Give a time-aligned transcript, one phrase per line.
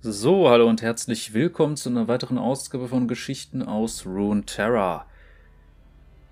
[0.00, 5.06] So, hallo und herzlich willkommen zu einer weiteren Ausgabe von Geschichten aus Rune Terra.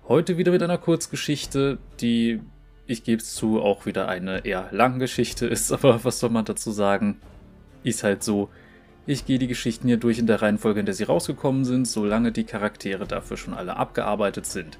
[0.07, 2.39] Heute wieder mit einer Kurzgeschichte, die,
[2.85, 6.45] ich gebe es zu, auch wieder eine eher lange Geschichte ist, aber was soll man
[6.45, 7.19] dazu sagen?
[7.83, 8.47] Ist halt so.
[9.05, 12.31] Ich gehe die Geschichten hier durch in der Reihenfolge, in der sie rausgekommen sind, solange
[12.31, 14.79] die Charaktere dafür schon alle abgearbeitet sind.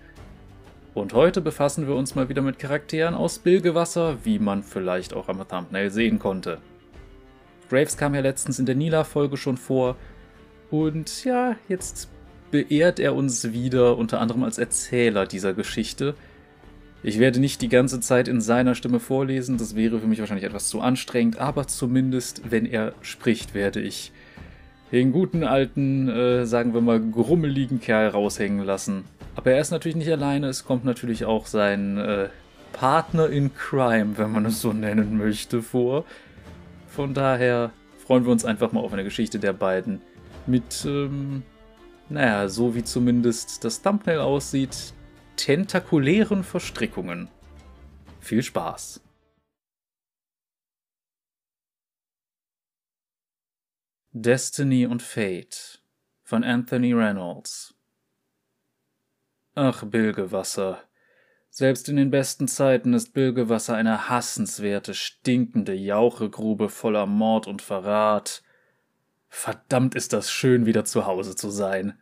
[0.94, 5.28] Und heute befassen wir uns mal wieder mit Charakteren aus Bilgewasser, wie man vielleicht auch
[5.28, 6.60] am Thumbnail sehen konnte.
[7.70, 9.95] Graves kam ja letztens in der Nila-Folge schon vor.
[10.70, 12.09] Und ja, jetzt
[12.52, 16.16] beehrt er uns wieder, unter anderem als Erzähler dieser Geschichte.
[17.03, 20.45] Ich werde nicht die ganze Zeit in seiner Stimme vorlesen, das wäre für mich wahrscheinlich
[20.45, 24.11] etwas zu anstrengend, aber zumindest, wenn er spricht, werde ich
[24.91, 29.03] den guten alten, äh, sagen wir mal, grummeligen Kerl raushängen lassen.
[29.36, 32.30] Aber er ist natürlich nicht alleine, es kommt natürlich auch sein äh,
[32.73, 36.05] Partner in Crime, wenn man es so nennen möchte, vor.
[36.98, 40.02] Von daher freuen wir uns einfach mal auf eine Geschichte der beiden
[40.48, 41.44] mit, ähm,
[42.10, 44.95] naja, so wie zumindest das Thumbnail aussieht,
[45.36, 47.30] tentakulären Verstrickungen.
[48.20, 49.00] Viel Spaß!
[54.11, 55.84] Destiny und Fate
[56.23, 57.76] von Anthony Reynolds
[59.54, 60.82] Ach, Bilgewasser,
[61.58, 68.44] selbst in den besten Zeiten ist Bilgewasser eine hassenswerte, stinkende Jauchegrube voller Mord und Verrat.
[69.27, 71.97] Verdammt ist das schön, wieder zu Hause zu sein.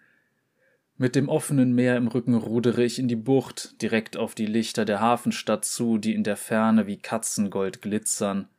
[0.97, 4.83] Mit dem offenen Meer im Rücken rudere ich in die Bucht, direkt auf die Lichter
[4.83, 8.49] der Hafenstadt zu, die in der Ferne wie Katzengold glitzern.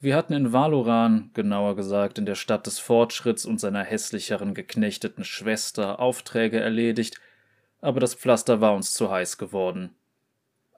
[0.00, 5.24] Wir hatten in Valoran, genauer gesagt in der Stadt des Fortschritts und seiner hässlicheren geknechteten
[5.24, 7.20] Schwester, Aufträge erledigt,
[7.82, 9.94] aber das Pflaster war uns zu heiß geworden.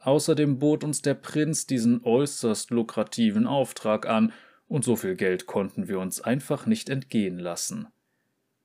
[0.02, 4.32] Außerdem bot uns der Prinz diesen äußerst lukrativen Auftrag an,
[4.66, 7.88] und so viel Geld konnten wir uns einfach nicht entgehen lassen.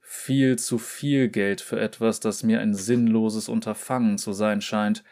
[0.02, 5.04] Viel zu viel Geld für etwas, das mir ein sinnloses Unterfangen zu sein scheint.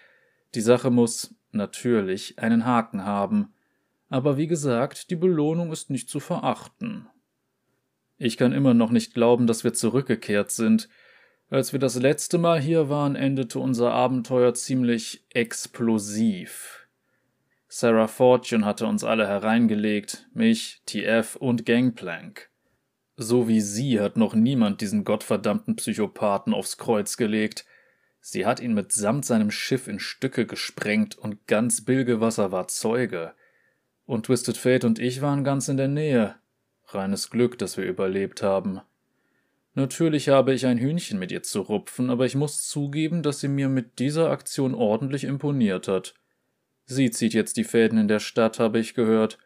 [0.53, 3.53] Die Sache muss, natürlich, einen Haken haben.
[4.09, 7.07] Aber wie gesagt, die Belohnung ist nicht zu verachten.
[8.17, 10.88] Ich kann immer noch nicht glauben, dass wir zurückgekehrt sind,
[11.53, 16.88] als wir das letzte Mal hier waren, endete unser Abenteuer ziemlich explosiv.
[17.68, 22.50] Sarah Fortune hatte uns alle hereingelegt, mich, TF und Gangplank.
[23.18, 27.68] So wie sie hat noch niemand diesen gottverdammten Psychopathen aufs Kreuz gelegt.
[28.20, 33.35] Sie hat ihn mitsamt seinem Schiff in Stücke gesprengt und ganz Bilgewasser war Zeuge.
[34.06, 36.34] Und Twisted Fate und ich waren ganz in der Nähe.
[36.88, 38.81] Reines Glück, dass wir überlebt haben.
[39.75, 43.47] Natürlich habe ich ein Hühnchen mit ihr zu rupfen, aber ich muss zugeben, dass sie
[43.47, 46.13] mir mit dieser Aktion ordentlich imponiert hat.
[46.85, 49.39] Sie zieht jetzt die Fäden in der Stadt, habe ich gehört.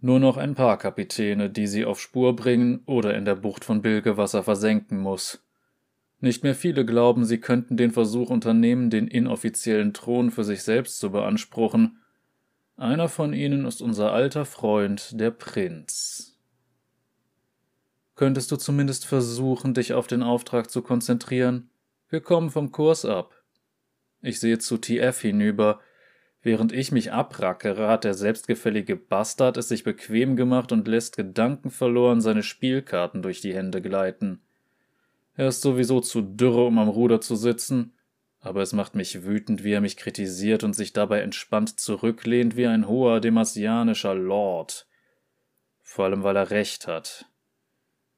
[0.00, 3.82] Nur noch ein paar Kapitäne, die sie auf Spur bringen oder in der Bucht von
[3.82, 5.42] Bilgewasser versenken muss.
[6.20, 10.98] Nicht mehr viele glauben, sie könnten den Versuch unternehmen, den inoffiziellen Thron für sich selbst
[10.98, 11.98] zu beanspruchen.
[12.76, 16.35] Einer von ihnen ist unser alter Freund, der Prinz
[18.16, 21.70] könntest du zumindest versuchen, dich auf den Auftrag zu konzentrieren.
[22.08, 23.34] Wir kommen vom Kurs ab.
[24.22, 25.80] Ich sehe zu TF hinüber.
[26.42, 32.20] Während ich mich abrackere, hat der selbstgefällige Bastard es sich bequem gemacht und lässt gedankenverloren
[32.20, 34.40] seine Spielkarten durch die Hände gleiten.
[35.34, 37.92] Er ist sowieso zu dürre, um am Ruder zu sitzen,
[38.40, 42.66] aber es macht mich wütend, wie er mich kritisiert und sich dabei entspannt zurücklehnt wie
[42.66, 44.86] ein hoher demasianischer Lord.
[45.82, 47.26] Vor allem, weil er recht hat.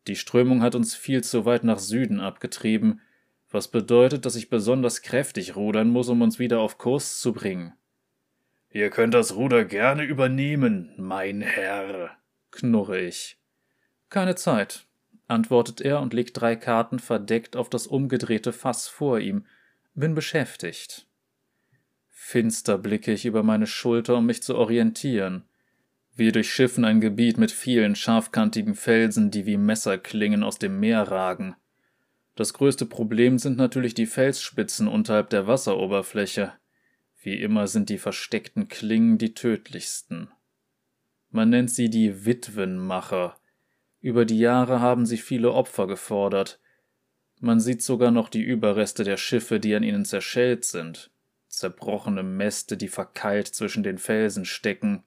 [0.08, 3.00] Die Strömung hat uns viel zu weit nach Süden abgetrieben,
[3.50, 7.74] was bedeutet, dass ich besonders kräftig rudern muss, um uns wieder auf Kurs zu bringen.
[8.70, 12.16] Ihr könnt das Ruder gerne übernehmen, mein Herr,
[12.50, 13.38] knurre ich.
[14.08, 14.86] Keine Zeit,
[15.26, 19.46] antwortet er und legt drei Karten verdeckt auf das umgedrehte Fass vor ihm.
[19.94, 21.06] Bin beschäftigt.
[22.08, 25.47] Finster blicke ich über meine Schulter, um mich zu orientieren.
[26.18, 31.54] Wir durchschiffen ein Gebiet mit vielen scharfkantigen Felsen, die wie Messerklingen aus dem Meer ragen.
[32.34, 36.54] Das größte Problem sind natürlich die Felsspitzen unterhalb der Wasseroberfläche.
[37.22, 40.28] Wie immer sind die versteckten Klingen die tödlichsten.
[41.30, 43.36] Man nennt sie die Witwenmacher.
[44.00, 46.58] Über die Jahre haben sie viele Opfer gefordert.
[47.38, 51.12] Man sieht sogar noch die Überreste der Schiffe, die an ihnen zerschellt sind.
[51.46, 55.04] Zerbrochene Mäste, die verkeilt zwischen den Felsen stecken,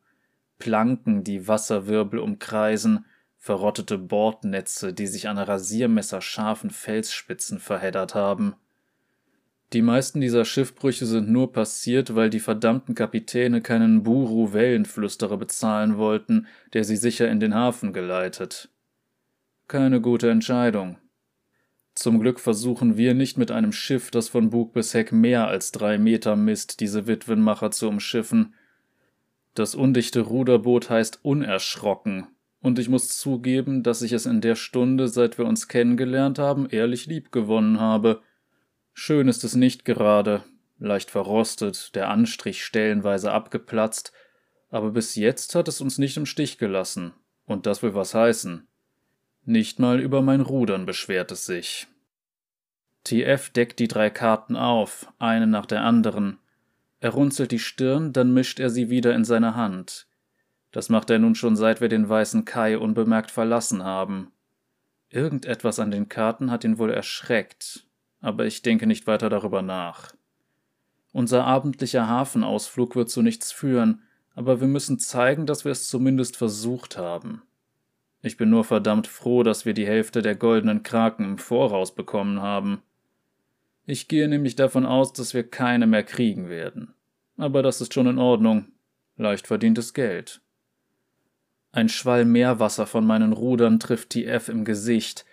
[0.62, 3.06] Planken, die Wasserwirbel umkreisen,
[3.40, 8.54] verrottete Bordnetze, die sich an rasiermesserscharfen Felsspitzen verheddert haben.
[9.74, 16.46] Die meisten dieser Schiffbrüche sind nur passiert, weil die verdammten Kapitäne keinen Buru-Wellenflüsterer bezahlen wollten,
[16.74, 18.70] der sie sicher in den Hafen geleitet.
[19.68, 20.98] Keine gute Entscheidung.
[21.96, 25.72] Zum Glück versuchen wir nicht mit einem Schiff, das von Bug bis Heck mehr als
[25.72, 28.54] drei Meter misst, diese Witwenmacher zu umschiffen.
[29.54, 32.28] Das undichte Ruderboot heißt Unerschrocken,
[32.62, 36.70] und ich muss zugeben, dass ich es in der Stunde, seit wir uns kennengelernt haben,
[36.70, 38.22] ehrlich lieb gewonnen habe.
[38.94, 40.44] Schön ist es nicht gerade,
[40.80, 44.14] leicht verrostet, der Anstrich stellenweise abgeplatzt,
[44.70, 47.14] aber bis jetzt hat es uns nicht im Stich gelassen,
[47.46, 48.68] und das will was heißen.
[49.44, 51.88] Nicht mal über mein Rudern beschwert es sich.
[53.04, 56.38] TF deckt die drei Karten auf, eine nach der anderen.
[57.02, 60.08] Er runzelt die Stirn, dann mischt er sie wieder in seine Hand.
[60.72, 64.32] Das macht er nun schon seit wir den weißen Kai unbemerkt verlassen haben.
[65.10, 67.88] Irgendetwas an den Karten hat ihn wohl erschreckt,
[68.22, 70.14] aber ich denke nicht weiter darüber nach.
[71.12, 74.04] Unser abendlicher Hafenausflug wird zu nichts führen,
[74.36, 77.42] aber wir müssen zeigen, dass wir es zumindest versucht haben.
[78.22, 82.42] Ich bin nur verdammt froh, dass wir die Hälfte der goldenen Kraken im Voraus bekommen
[82.42, 82.84] haben.
[83.86, 86.94] Ich gehe nämlich davon aus, dass wir keine mehr kriegen werden.
[87.38, 88.72] Aber das ist schon in Ordnung.
[89.18, 90.42] Leicht verdientes Geld.
[91.72, 95.26] Ein Schwall Meerwasser von meinen Rudern trifft TF im Gesicht.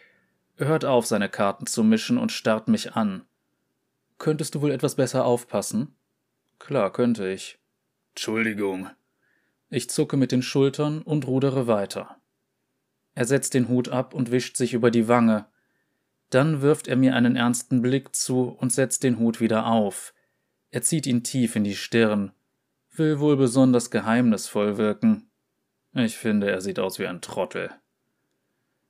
[0.57, 3.25] Er hört auf, seine Karten zu mischen und starrt mich an.
[4.19, 5.95] Könntest du wohl etwas besser aufpassen?
[6.59, 7.59] Klar, könnte ich.
[8.11, 8.91] Entschuldigung.
[9.71, 12.17] Ich zucke mit den Schultern und rudere weiter.
[13.15, 15.47] Er setzt den Hut ab und wischt sich über die Wange.
[16.31, 20.13] Dann wirft er mir einen ernsten Blick zu und setzt den Hut wieder auf.
[20.71, 22.33] Er zieht ihn tief in die Stirn,
[22.93, 25.31] will wohl besonders geheimnisvoll wirken.
[25.95, 27.71] Ich finde, er sieht aus wie ein Trottel.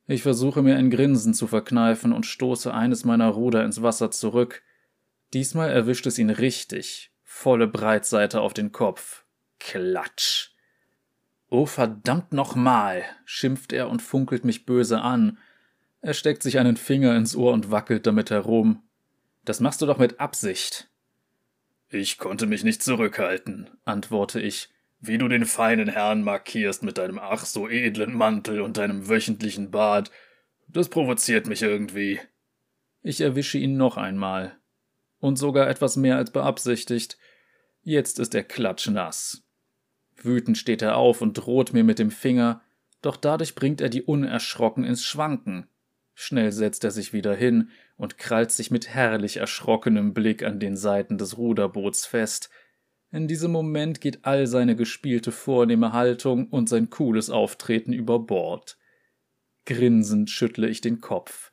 [0.06, 4.62] Ich versuche mir ein Grinsen zu verkneifen und stoße eines meiner Ruder ins Wasser zurück.
[5.34, 9.24] Diesmal erwischt es ihn richtig, volle Breitseite auf den Kopf.
[9.60, 10.52] Klatsch.
[11.50, 15.38] Oh verdammt nochmal, schimpft er und funkelt mich böse an.
[16.00, 18.82] Er steckt sich einen Finger ins Ohr und wackelt damit herum.
[19.44, 20.88] Das machst du doch mit Absicht.
[21.90, 24.68] Ich konnte mich nicht zurückhalten, antworte ich,
[25.00, 29.70] wie du den feinen Herrn markierst mit deinem ach so edlen Mantel und deinem wöchentlichen
[29.70, 30.10] Bad.
[30.68, 32.20] Das provoziert mich irgendwie.
[33.02, 34.56] Ich erwische ihn noch einmal.
[35.20, 37.16] Und sogar etwas mehr als beabsichtigt.
[37.82, 39.44] Jetzt ist er klatschnass.
[40.16, 42.60] Wütend steht er auf und droht mir mit dem Finger,
[43.02, 45.68] doch dadurch bringt er die unerschrocken ins Schwanken.
[46.20, 50.76] Schnell setzt er sich wieder hin und krallt sich mit herrlich erschrockenem Blick an den
[50.76, 52.50] Seiten des Ruderboots fest.
[53.12, 58.78] In diesem Moment geht all seine gespielte vornehme Haltung und sein cooles Auftreten über Bord.
[59.64, 61.52] Grinsend schüttle ich den Kopf.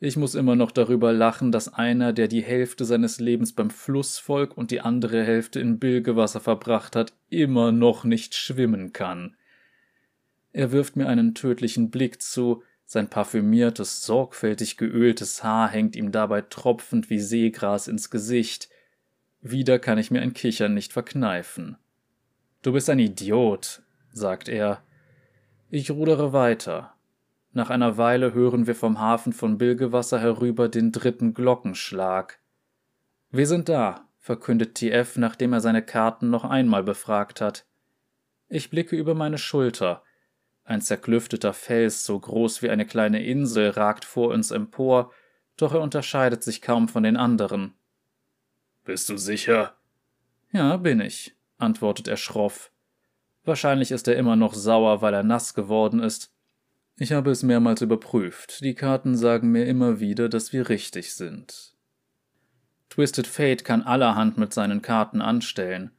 [0.00, 4.54] Ich muss immer noch darüber lachen, dass einer, der die Hälfte seines Lebens beim Flussvolk
[4.54, 9.34] und die andere Hälfte in Bilgewasser verbracht hat, immer noch nicht schwimmen kann.
[10.52, 16.42] Er wirft mir einen tödlichen Blick zu, sein parfümiertes, sorgfältig geöltes Haar hängt ihm dabei
[16.42, 18.68] tropfend wie Seegras ins Gesicht.
[19.40, 21.76] Wieder kann ich mir ein Kichern nicht verkneifen.
[22.62, 23.82] Du bist ein Idiot,
[24.12, 24.82] sagt er.
[25.70, 26.94] Ich rudere weiter,
[27.54, 32.40] nach einer Weile hören wir vom Hafen von Bilgewasser herüber den dritten Glockenschlag.
[33.30, 37.64] Wir sind da, verkündet TF, nachdem er seine Karten noch einmal befragt hat.
[38.48, 40.02] Ich blicke über meine Schulter.
[40.64, 45.12] Ein zerklüfteter Fels, so groß wie eine kleine Insel, ragt vor uns empor,
[45.56, 47.74] doch er unterscheidet sich kaum von den anderen.
[48.84, 49.76] Bist du sicher?
[50.52, 52.70] Ja, bin ich, antwortet er schroff.
[53.44, 56.34] Wahrscheinlich ist er immer noch sauer, weil er nass geworden ist,
[56.96, 58.60] ich habe es mehrmals überprüft.
[58.60, 61.74] Die Karten sagen mir immer wieder, dass wir richtig sind.
[62.88, 65.90] Twisted Fate kann allerhand mit seinen Karten anstellen.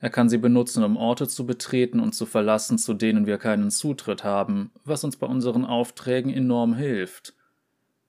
[0.00, 3.70] Er kann sie benutzen, um Orte zu betreten und zu verlassen, zu denen wir keinen
[3.70, 7.34] Zutritt haben, was uns bei unseren Aufträgen enorm hilft.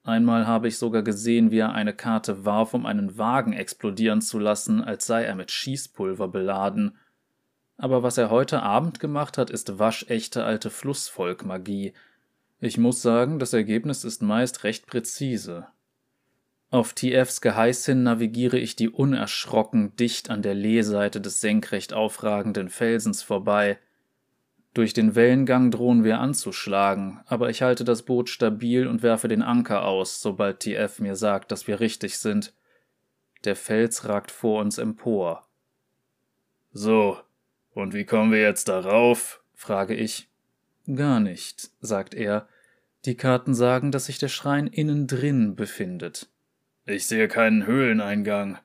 [0.04, 4.40] Einmal habe ich sogar gesehen, wie er eine Karte warf, um einen Wagen explodieren zu
[4.40, 6.98] lassen, als sei er mit Schießpulver beladen.
[7.78, 11.94] Aber was er heute Abend gemacht hat, ist waschechte alte Flussvolkmagie,
[12.64, 15.66] ich muss sagen, das Ergebnis ist meist recht präzise.
[16.72, 22.70] Auf TFs Geheiß hin navigiere ich die unerschrocken dicht an der Lehseite des senkrecht aufragenden
[22.70, 23.78] Felsens vorbei.
[24.74, 29.42] Durch den Wellengang drohen wir anzuschlagen, aber ich halte das Boot stabil und werfe den
[29.42, 32.54] Anker aus, sobald TF mir sagt, dass wir richtig sind.
[33.44, 35.46] Der Fels ragt vor uns empor.
[36.72, 37.18] So,
[37.74, 39.44] und wie kommen wir jetzt darauf?
[39.54, 40.30] frage ich.
[40.96, 42.48] Gar nicht, sagt er.
[43.04, 46.31] Die Karten sagen, dass sich der Schrein innen drin befindet.
[46.86, 48.58] Ich sehe keinen Höhleneingang.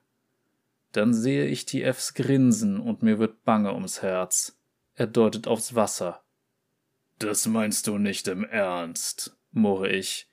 [0.93, 4.59] Dann sehe ich TFs Grinsen und mir wird bange ums Herz.
[4.95, 6.23] Er deutet aufs Wasser.
[7.19, 10.29] Das meinst du nicht im Ernst, murre ich.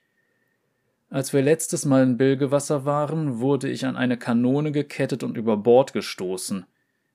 [1.10, 5.58] Als wir letztes Mal in Bilgewasser waren, wurde ich an eine Kanone gekettet und über
[5.58, 6.66] Bord gestoßen.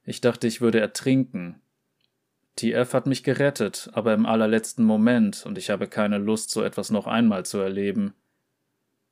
[0.04, 1.60] Ich dachte, ich würde ertrinken.
[2.56, 6.90] TF hat mich gerettet, aber im allerletzten Moment, und ich habe keine Lust, so etwas
[6.90, 8.14] noch einmal zu erleben.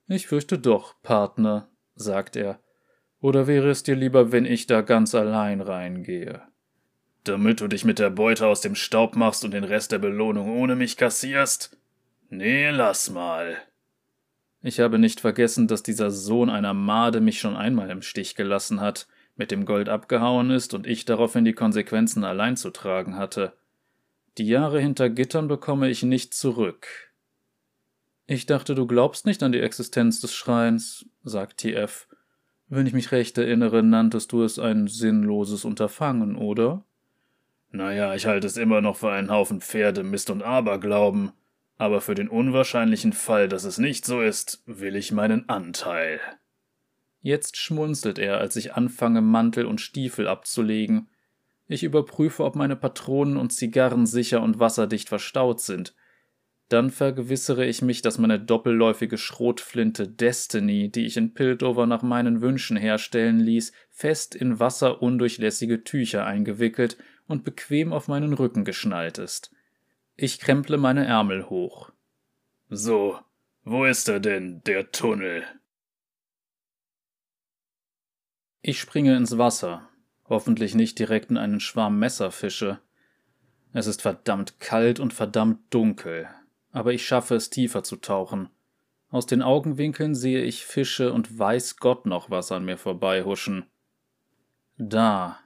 [0.09, 2.61] Ich fürchte doch, Partner, sagt er.
[3.21, 6.43] Oder wäre es dir lieber, wenn ich da ganz allein reingehe?
[7.25, 10.57] Damit du dich mit der Beute aus dem Staub machst und den Rest der Belohnung
[10.61, 11.77] ohne mich kassierst?
[12.29, 13.57] Nee, lass mal.
[14.63, 18.81] Ich habe nicht vergessen, dass dieser Sohn einer Made mich schon einmal im Stich gelassen
[18.81, 23.55] hat, mit dem Gold abgehauen ist und ich daraufhin die Konsequenzen allein zu tragen hatte.
[24.39, 27.06] Die Jahre hinter Gittern bekomme ich nicht zurück.
[28.27, 32.09] Ich dachte, du glaubst nicht an die Existenz des Schreins, sagt TF.
[32.69, 36.85] Wenn ich mich recht erinnere, nanntest du es ein sinnloses Unterfangen, oder?
[37.71, 41.33] Naja, ich halte es immer noch für einen Haufen Pferde, Mist und Aberglauben,
[41.79, 46.21] aber für den unwahrscheinlichen Fall, dass es nicht so ist, will ich meinen Anteil.
[47.21, 51.09] Jetzt schmunzelt er, als ich anfange, Mantel und Stiefel abzulegen.
[51.69, 55.95] Ich überprüfe, ob meine Patronen und Zigarren sicher und wasserdicht verstaut sind.
[56.69, 62.41] Dann vergewissere ich mich, dass meine doppelläufige Schrotflinte Destiny, die ich in Piltover nach meinen
[62.41, 66.97] Wünschen herstellen ließ, fest in wasserundurchlässige Tücher eingewickelt
[67.29, 69.55] und bequem auf meinen Rücken geschnallt ist.
[70.17, 71.93] Ich kremple meine Ärmel hoch.
[72.69, 73.21] So,
[73.63, 75.45] wo ist er denn, der Tunnel?
[78.61, 79.89] Ich springe ins Wasser,
[80.29, 82.81] hoffentlich nicht direkt in einen Schwarm Messerfische.
[83.73, 86.29] Es ist verdammt kalt und verdammt dunkel,
[86.77, 88.51] aber ich schaffe es tiefer zu tauchen.
[89.09, 93.65] Aus den Augenwinkeln sehe ich Fische und weiß Gott noch was an mir vorbeihuschen.
[94.77, 95.39] Da,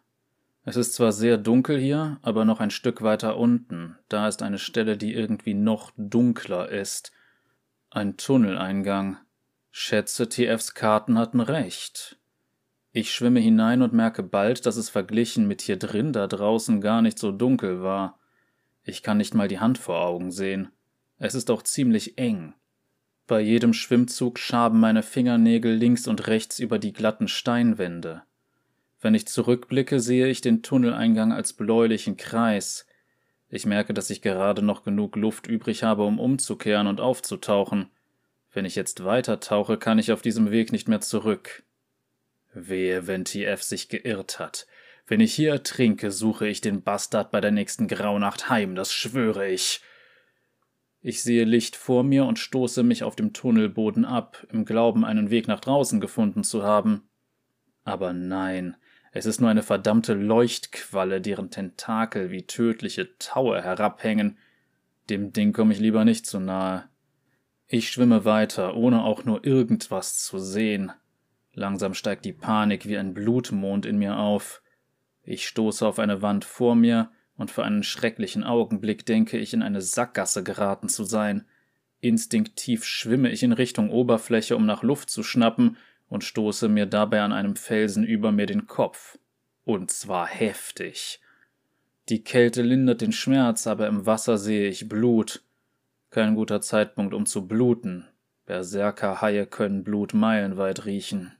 [0.64, 3.96] es ist zwar sehr dunkel hier, aber noch ein Stück weiter unten.
[4.08, 7.12] Da ist eine Stelle, die irgendwie noch dunkler ist.
[7.90, 9.18] Ein Tunneleingang.
[9.70, 12.18] Schätze, TFs Karten hatten recht.
[12.90, 17.02] Ich schwimme hinein und merke bald, dass es verglichen mit hier drin da draußen gar
[17.02, 18.18] nicht so dunkel war.
[18.82, 20.72] Ich kann nicht mal die Hand vor Augen sehen.
[21.20, 22.54] Es ist auch ziemlich eng.
[23.26, 28.22] Bei jedem Schwimmzug schaben meine Fingernägel links und rechts über die glatten Steinwände.
[29.02, 32.86] Wenn ich zurückblicke, sehe ich den Tunneleingang als bläulichen Kreis.
[33.50, 37.90] Ich merke, dass ich gerade noch genug Luft übrig habe, um umzukehren und aufzutauchen.
[38.52, 41.64] Wenn ich jetzt weitertauche, kann ich auf diesem Weg nicht mehr zurück.
[42.54, 44.66] Wehe, wenn TF sich geirrt hat.
[45.06, 49.48] Wenn ich hier ertrinke, suche ich den Bastard bei der nächsten Graunacht heim, das schwöre
[49.48, 49.82] ich.
[51.02, 55.30] Ich sehe Licht vor mir und stoße mich auf dem Tunnelboden ab, im Glauben, einen
[55.30, 57.08] Weg nach draußen gefunden zu haben.
[57.84, 58.76] Aber nein,
[59.12, 64.38] es ist nur eine verdammte Leuchtqualle, deren Tentakel wie tödliche Taue herabhängen.
[65.08, 66.88] Dem Ding komme ich lieber nicht zu nahe.
[67.66, 70.92] Ich schwimme weiter, ohne auch nur irgendwas zu sehen.
[71.52, 74.62] Langsam steigt die Panik wie ein Blutmond in mir auf.
[75.22, 79.62] Ich stoße auf eine Wand vor mir, und für einen schrecklichen Augenblick denke ich, in
[79.62, 81.46] eine Sackgasse geraten zu sein.
[82.02, 85.78] Instinktiv schwimme ich in Richtung Oberfläche, um nach Luft zu schnappen,
[86.10, 89.18] und stoße mir dabei an einem Felsen über mir den Kopf.
[89.64, 91.22] Und zwar heftig.
[92.10, 95.42] Die Kälte lindert den Schmerz, aber im Wasser sehe ich Blut.
[96.10, 98.06] Kein guter Zeitpunkt, um zu bluten.
[98.44, 101.32] Berserkerhaie können Blut meilenweit riechen.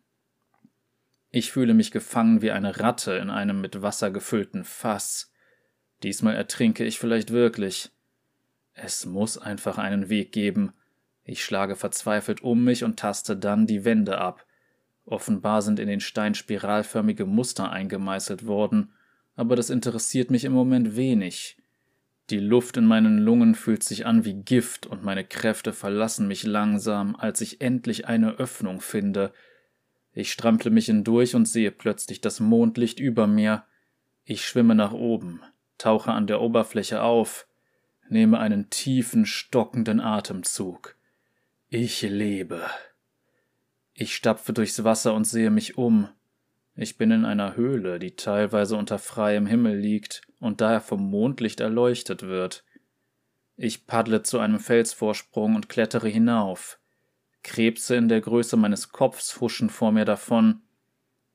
[1.31, 5.30] Ich fühle mich gefangen wie eine Ratte in einem mit Wasser gefüllten Fass.
[6.03, 7.91] Diesmal ertrinke ich vielleicht wirklich.
[8.73, 10.73] Es muss einfach einen Weg geben.
[11.25, 14.47] Ich schlage verzweifelt um mich und taste dann die Wände ab.
[15.05, 18.93] Offenbar sind in den Stein spiralförmige Muster eingemeißelt worden,
[19.35, 21.57] aber das interessiert mich im Moment wenig.
[22.31, 26.45] Die Luft in meinen Lungen fühlt sich an wie Gift und meine Kräfte verlassen mich
[26.45, 29.33] langsam, als ich endlich eine Öffnung finde.
[30.13, 33.65] Ich strample mich hindurch und sehe plötzlich das Mondlicht über mir.
[34.25, 35.41] Ich schwimme nach oben,
[35.81, 37.47] tauche an der Oberfläche auf,
[38.09, 40.97] nehme einen tiefen, stockenden Atemzug.
[41.69, 42.63] Ich lebe.
[43.95, 46.09] Ich stapfe durchs Wasser und sehe mich um.
[46.75, 51.61] Ich bin in einer Höhle, die teilweise unter freiem Himmel liegt und daher vom Mondlicht
[51.61, 52.65] erleuchtet wird.
[53.57, 56.79] Ich paddle zu einem Felsvorsprung und klettere hinauf.
[57.43, 60.63] Krebse in der Größe meines Kopfs huschen vor mir davon.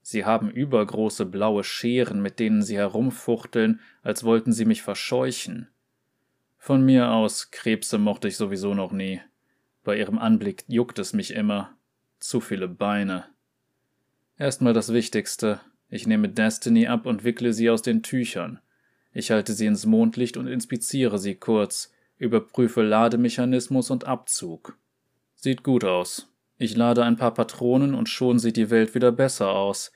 [0.07, 5.67] Sie haben übergroße blaue Scheren, mit denen sie herumfuchteln, als wollten sie mich verscheuchen.
[6.59, 9.19] Von mir aus, Krebse mochte ich sowieso noch nie.
[9.83, 11.75] Bei ihrem Anblick juckt es mich immer.
[12.19, 13.25] Zu viele Beine.
[14.37, 15.59] Erstmal das Wichtigste.
[15.89, 18.59] Ich nehme Destiny ab und wickle sie aus den Tüchern.
[19.11, 21.91] Ich halte sie ins Mondlicht und inspiziere sie kurz.
[22.19, 24.77] überprüfe Lademechanismus und Abzug.
[25.33, 26.31] Sieht gut aus.
[26.57, 29.91] Ich lade ein paar Patronen und schon sieht die Welt wieder besser aus.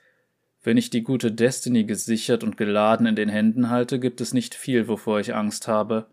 [0.62, 4.54] Wenn ich die gute Destiny gesichert und geladen in den Händen halte, gibt es nicht
[4.54, 6.06] viel, wovor ich Angst habe.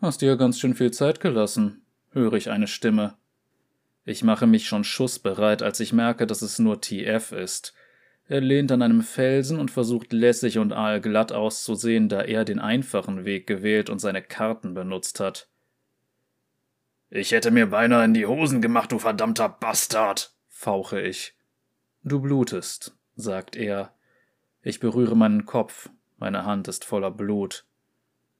[0.00, 3.14] Hast dir ja ganz schön viel Zeit gelassen, höre ich eine Stimme.
[4.04, 7.74] Ich mache mich schon schussbereit, als ich merke, dass es nur TF ist.
[8.26, 13.24] Er lehnt an einem Felsen und versucht lässig und aalglatt auszusehen, da er den einfachen
[13.24, 15.48] Weg gewählt und seine Karten benutzt hat.
[17.10, 21.36] Ich hätte mir beinahe in die Hosen gemacht, du verdammter Bastard, fauche ich.
[22.02, 23.94] Du blutest, sagt er.
[24.62, 27.66] Ich berühre meinen Kopf, meine Hand ist voller Blut.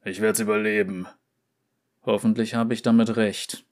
[0.05, 1.07] Ich werd's überleben.
[2.05, 3.65] Hoffentlich habe ich damit recht.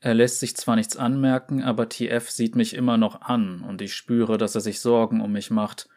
[0.00, 3.94] Er lässt sich zwar nichts anmerken, aber TF sieht mich immer noch an und ich
[3.94, 5.88] spüre, dass er sich Sorgen um mich macht.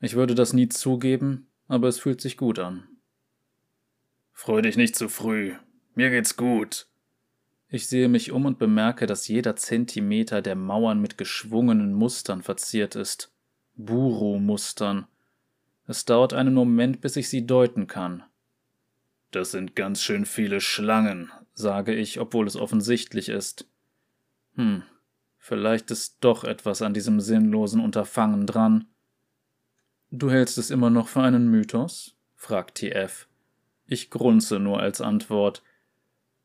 [0.00, 2.86] Ich würde das nie zugeben, aber es fühlt sich gut an.
[4.32, 5.54] Freu dich nicht zu früh.
[5.94, 6.86] Mir geht's gut.
[7.74, 12.94] Ich sehe mich um und bemerke, dass jeder Zentimeter der Mauern mit geschwungenen Mustern verziert
[12.94, 13.32] ist.
[13.74, 15.08] Buru-Mustern.
[15.88, 18.22] Es dauert einen Moment, bis ich sie deuten kann.
[19.32, 23.66] Das sind ganz schön viele Schlangen, sage ich, obwohl es offensichtlich ist.
[24.54, 24.84] Hm,
[25.38, 28.84] vielleicht ist doch etwas an diesem sinnlosen Unterfangen dran.
[30.12, 32.14] Du hältst es immer noch für einen Mythos?
[32.36, 33.26] fragt TF.
[33.88, 35.64] Ich grunze nur als Antwort.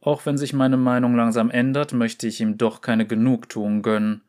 [0.01, 4.22] Auch wenn sich meine Meinung langsam ändert, möchte ich ihm doch keine Genugtuung gönnen.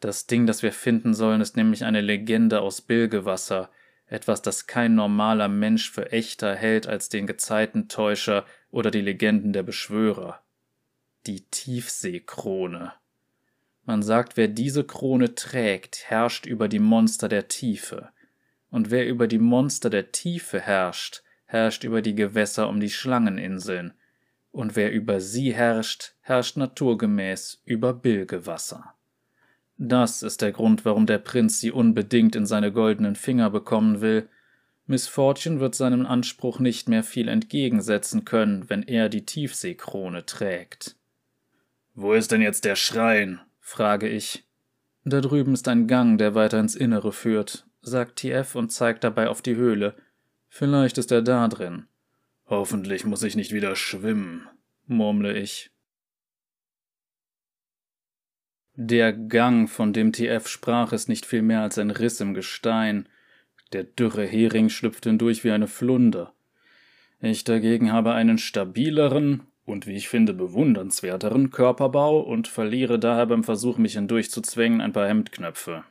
[0.00, 3.70] Das Ding, das wir finden sollen, ist nämlich eine Legende aus Bilgewasser,
[4.06, 9.64] etwas, das kein normaler Mensch für echter hält als den Gezeitentäuscher oder die Legenden der
[9.64, 10.40] Beschwörer.
[11.26, 12.92] Die Tiefseekrone.
[13.84, 18.10] Man sagt, wer diese Krone trägt, herrscht über die Monster der Tiefe.
[18.70, 23.94] Und wer über die Monster der Tiefe herrscht, herrscht über die Gewässer um die Schlangeninseln.
[24.56, 28.94] Und wer über sie herrscht, herrscht naturgemäß über Bilgewasser.
[29.76, 34.30] Das ist der Grund, warum der Prinz sie unbedingt in seine goldenen Finger bekommen will.
[34.86, 40.96] Miss Fortune wird seinem Anspruch nicht mehr viel entgegensetzen können, wenn er die Tiefseekrone trägt.
[41.94, 43.40] Wo ist denn jetzt der Schrein?
[43.60, 44.44] frage ich.
[45.04, 49.28] Da drüben ist ein Gang, der weiter ins Innere führt, sagt TF und zeigt dabei
[49.28, 49.96] auf die Höhle.
[50.48, 51.88] Vielleicht ist er da drin.
[52.48, 54.48] Hoffentlich muss ich nicht wieder schwimmen,
[54.86, 55.70] murmle ich.
[58.74, 63.08] Der Gang, von dem TF sprach, ist nicht viel mehr als ein Riss im Gestein.
[63.72, 66.34] Der dürre Hering schlüpft hindurch wie eine Flunder.
[67.20, 73.42] Ich dagegen habe einen stabileren und wie ich finde bewundernswerteren Körperbau und verliere daher beim
[73.42, 75.84] Versuch, mich hindurchzuzwängen, ein paar Hemdknöpfe.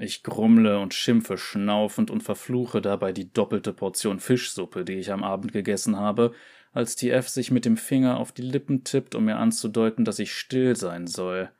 [0.00, 5.24] Ich grummle und schimpfe schnaufend und verfluche dabei die doppelte Portion Fischsuppe, die ich am
[5.24, 6.32] Abend gegessen habe,
[6.72, 10.32] als TF sich mit dem Finger auf die Lippen tippt, um mir anzudeuten, dass ich
[10.32, 11.50] still sein soll.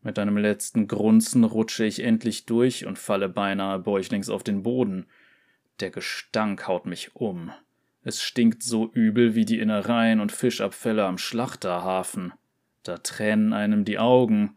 [0.00, 5.06] Mit einem letzten Grunzen rutsche ich endlich durch und falle beinahe bäuchlings auf den Boden.
[5.80, 7.50] Der Gestank haut mich um.
[8.02, 12.32] Es stinkt so übel wie die Innereien und Fischabfälle am Schlachterhafen.
[12.84, 14.56] Da tränen einem die Augen,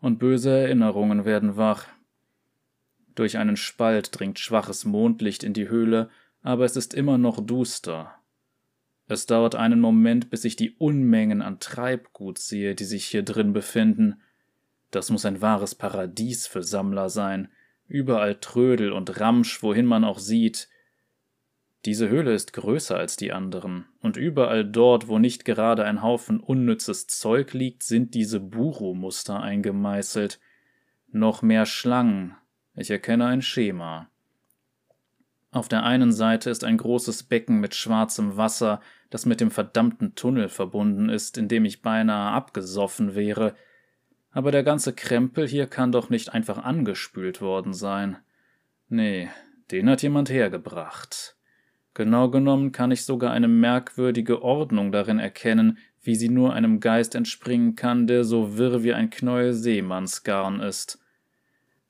[0.00, 1.88] und böse Erinnerungen werden wach.
[3.18, 6.08] Durch einen Spalt dringt schwaches Mondlicht in die Höhle,
[6.40, 8.14] aber es ist immer noch duster.
[9.08, 13.52] Es dauert einen Moment, bis ich die Unmengen an Treibgut sehe, die sich hier drin
[13.52, 14.20] befinden,
[14.92, 17.48] das muss ein wahres Paradies für Sammler sein,
[17.88, 20.68] überall Trödel und Ramsch, wohin man auch sieht.
[21.86, 26.38] Diese Höhle ist größer als die anderen, und überall dort, wo nicht gerade ein Haufen
[26.38, 30.38] unnützes Zeug liegt, sind diese Buru-Muster eingemeißelt.
[31.08, 32.36] Noch mehr Schlangen.
[32.78, 34.08] Ich erkenne ein Schema.
[35.50, 40.14] Auf der einen Seite ist ein großes Becken mit schwarzem Wasser, das mit dem verdammten
[40.14, 43.54] Tunnel verbunden ist, in dem ich beinahe abgesoffen wäre,
[44.30, 48.18] aber der ganze Krempel hier kann doch nicht einfach angespült worden sein.
[48.88, 49.28] Nee,
[49.70, 51.36] den hat jemand hergebracht.
[51.94, 57.16] Genau genommen kann ich sogar eine merkwürdige Ordnung darin erkennen, wie sie nur einem Geist
[57.16, 61.00] entspringen kann, der so wirr wie ein Knäuel Seemannsgarn ist.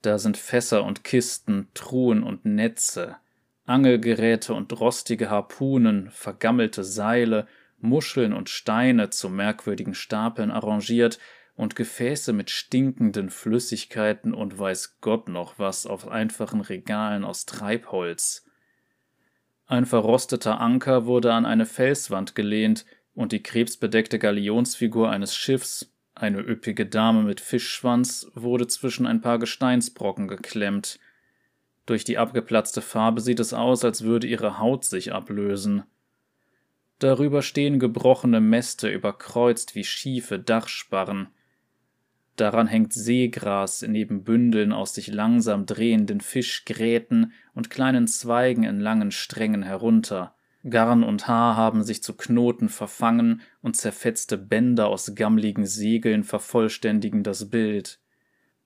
[0.01, 3.17] Da sind Fässer und Kisten, Truhen und Netze,
[3.65, 7.47] Angelgeräte und rostige Harpunen, vergammelte Seile,
[7.79, 11.19] Muscheln und Steine zu merkwürdigen Stapeln arrangiert,
[11.55, 18.45] und Gefäße mit stinkenden Flüssigkeiten und weiß Gott noch was auf einfachen Regalen aus Treibholz.
[19.65, 26.39] Ein verrosteter Anker wurde an eine Felswand gelehnt, und die krebsbedeckte Galionsfigur eines Schiffs, eine
[26.39, 30.99] üppige Dame mit Fischschwanz, wurde zwischen ein paar Gesteinsbrocken geklemmt.
[31.85, 35.83] Durch die abgeplatzte Farbe sieht es aus, als würde ihre Haut sich ablösen.
[36.99, 41.29] Darüber stehen gebrochene Mäste überkreuzt wie schiefe Dachsparren.
[42.35, 49.11] Daran hängt Seegras neben Bündeln aus sich langsam drehenden Fischgräten und kleinen Zweigen in langen
[49.11, 50.35] Strängen herunter.
[50.67, 57.23] Garn und Haar haben sich zu Knoten verfangen und zerfetzte Bänder aus gammligen Segeln vervollständigen
[57.23, 57.99] das Bild.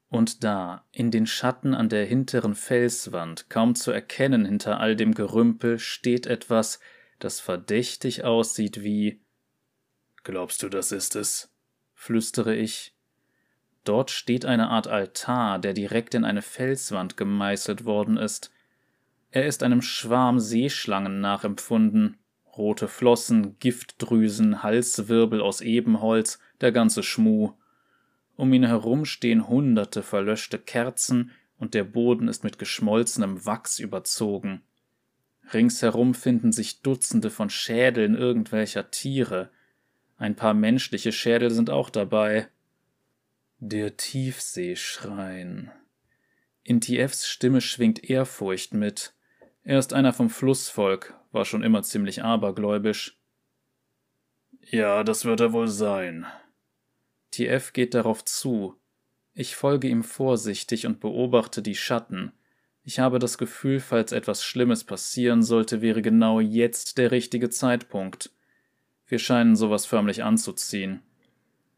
[0.10, 5.14] Und da, in den Schatten an der hinteren Felswand, kaum zu erkennen hinter all dem
[5.14, 6.80] Gerümpel, steht etwas,
[7.20, 9.22] das verdächtig aussieht wie
[10.24, 11.50] Glaubst du, das ist es?
[11.94, 12.96] flüstere ich.
[13.84, 18.52] Dort steht eine Art Altar, der direkt in eine Felswand gemeißelt worden ist.
[19.34, 22.18] Er ist einem Schwarm Seeschlangen nachempfunden.
[22.56, 27.54] Rote Flossen, Giftdrüsen, Halswirbel aus Ebenholz, der ganze Schmuh.
[28.36, 34.62] Um ihn herum stehen hunderte verlöschte Kerzen und der Boden ist mit geschmolzenem Wachs überzogen.
[35.52, 39.50] Ringsherum finden sich Dutzende von Schädeln irgendwelcher Tiere.
[40.16, 42.50] Ein paar menschliche Schädel sind auch dabei.
[43.58, 45.72] Der Tiefseeschrein.
[46.62, 49.16] In Tiefs Stimme schwingt Ehrfurcht mit.
[49.64, 53.18] Er ist einer vom Flussvolk, war schon immer ziemlich abergläubisch.
[54.62, 56.26] Ja, das wird er wohl sein.
[57.32, 58.76] TF geht darauf zu.
[59.34, 62.32] Ich folge ihm vorsichtig und beobachte die Schatten.
[62.84, 68.32] Ich habe das Gefühl, falls etwas Schlimmes passieren sollte, wäre genau jetzt der richtige Zeitpunkt.
[69.08, 71.02] Wir scheinen sowas förmlich anzuziehen.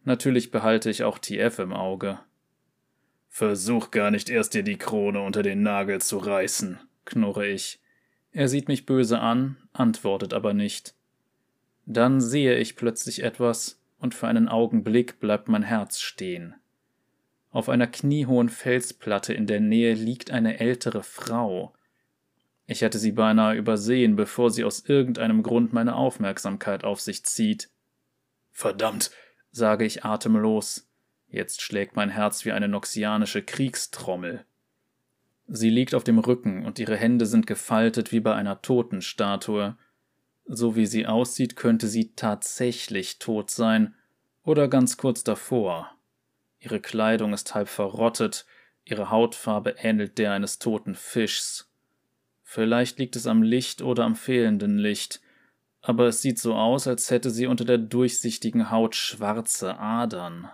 [0.04, 2.20] Natürlich behalte ich auch TF im Auge.
[3.30, 7.80] Versuch gar nicht erst dir die Krone unter den Nagel zu reißen, knurre ich.
[8.32, 10.94] Er sieht mich böse an, antwortet aber nicht.
[11.86, 16.56] Dann sehe ich plötzlich etwas, und für einen Augenblick bleibt mein Herz stehen.
[17.52, 21.74] Auf einer kniehohen Felsplatte in der Nähe liegt eine ältere Frau.
[22.68, 27.70] Ich hätte sie beinahe übersehen, bevor sie aus irgendeinem Grund meine Aufmerksamkeit auf sich zieht.
[28.52, 29.12] Verdammt,
[29.52, 30.90] sage ich atemlos.
[31.28, 34.46] Jetzt schlägt mein Herz wie eine noxianische Kriegstrommel.
[35.48, 39.78] Sie liegt auf dem Rücken und ihre Hände sind gefaltet wie bei einer Totenstatue.
[40.46, 43.96] So wie sie aussieht, könnte sie tatsächlich tot sein
[44.44, 45.92] oder ganz kurz davor.
[46.60, 48.46] Ihre Kleidung ist halb verrottet,
[48.86, 51.72] ihre Hautfarbe ähnelt der eines toten Fischs.
[52.44, 55.22] Vielleicht liegt es am Licht oder am fehlenden Licht,
[55.82, 60.50] aber es sieht so aus, als hätte sie unter der durchsichtigen Haut schwarze Adern.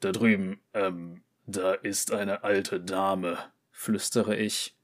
[0.00, 3.38] Da drüben, ähm, da ist eine alte Dame,
[3.76, 4.74] flüstere ich.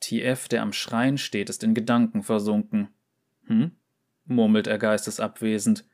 [0.00, 2.88] TF, der am Schrein steht, ist in Gedanken versunken.
[3.46, 3.70] Hm?
[4.26, 5.86] murmelt er geistesabwesend.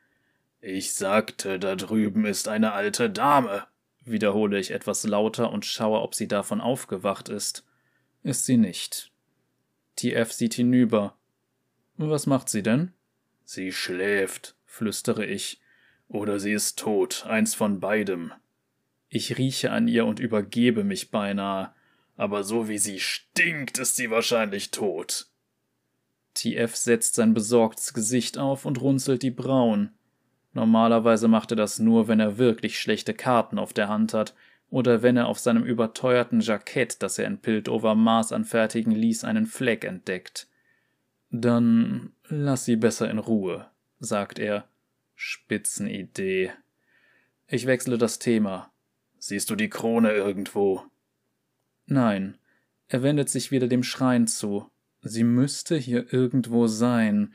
[0.61, 3.67] Ich sagte, da drüben ist eine alte Dame,
[4.01, 7.65] wiederhole ich etwas lauter und schaue, ob sie davon aufgewacht ist.
[8.23, 9.13] Ist sie nicht.
[9.97, 11.17] TF sieht hinüber.
[11.97, 12.93] Was macht sie denn?
[13.45, 15.61] Sie schläft, flüstere ich.
[16.09, 18.33] Oder sie ist tot, eins von beidem.
[19.09, 21.75] Ich rieche an ihr und übergebe mich beinahe
[22.17, 25.27] aber so wie sie stinkt, ist sie wahrscheinlich tot.
[26.35, 29.95] TF setzt sein besorgtes Gesicht auf und runzelt die Brauen.
[30.53, 34.35] Normalerweise macht er das nur, wenn er wirklich schlechte Karten auf der Hand hat
[34.71, 39.47] oder wenn er auf seinem überteuerten Jackett, das er in Piltover Maß anfertigen ließ, einen
[39.47, 40.49] Fleck entdeckt.
[41.31, 44.69] Dann lass sie besser in Ruhe, sagt er.
[45.15, 46.51] Spitzenidee.
[47.47, 48.73] Ich wechsle das Thema.
[49.19, 50.83] Siehst du die Krone irgendwo?
[51.87, 52.39] Nein,
[52.89, 54.71] er wendet sich wieder dem Schrein zu.
[55.03, 57.35] Sie müsste hier irgendwo sein.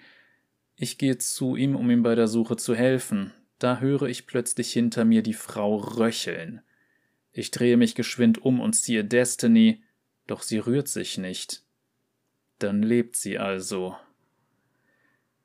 [0.76, 3.34] Ich gehe zu ihm, um ihm bei der Suche zu helfen.
[3.60, 6.62] Da höre ich plötzlich hinter mir die Frau röcheln.
[7.32, 9.84] Ich drehe mich geschwind um und ziehe Destiny,
[10.26, 11.64] doch sie rührt sich nicht.
[12.58, 13.96] Dann lebt sie also.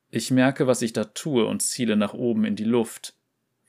[0.09, 3.15] Ich merke, was ich da tue und ziele nach oben in die Luft.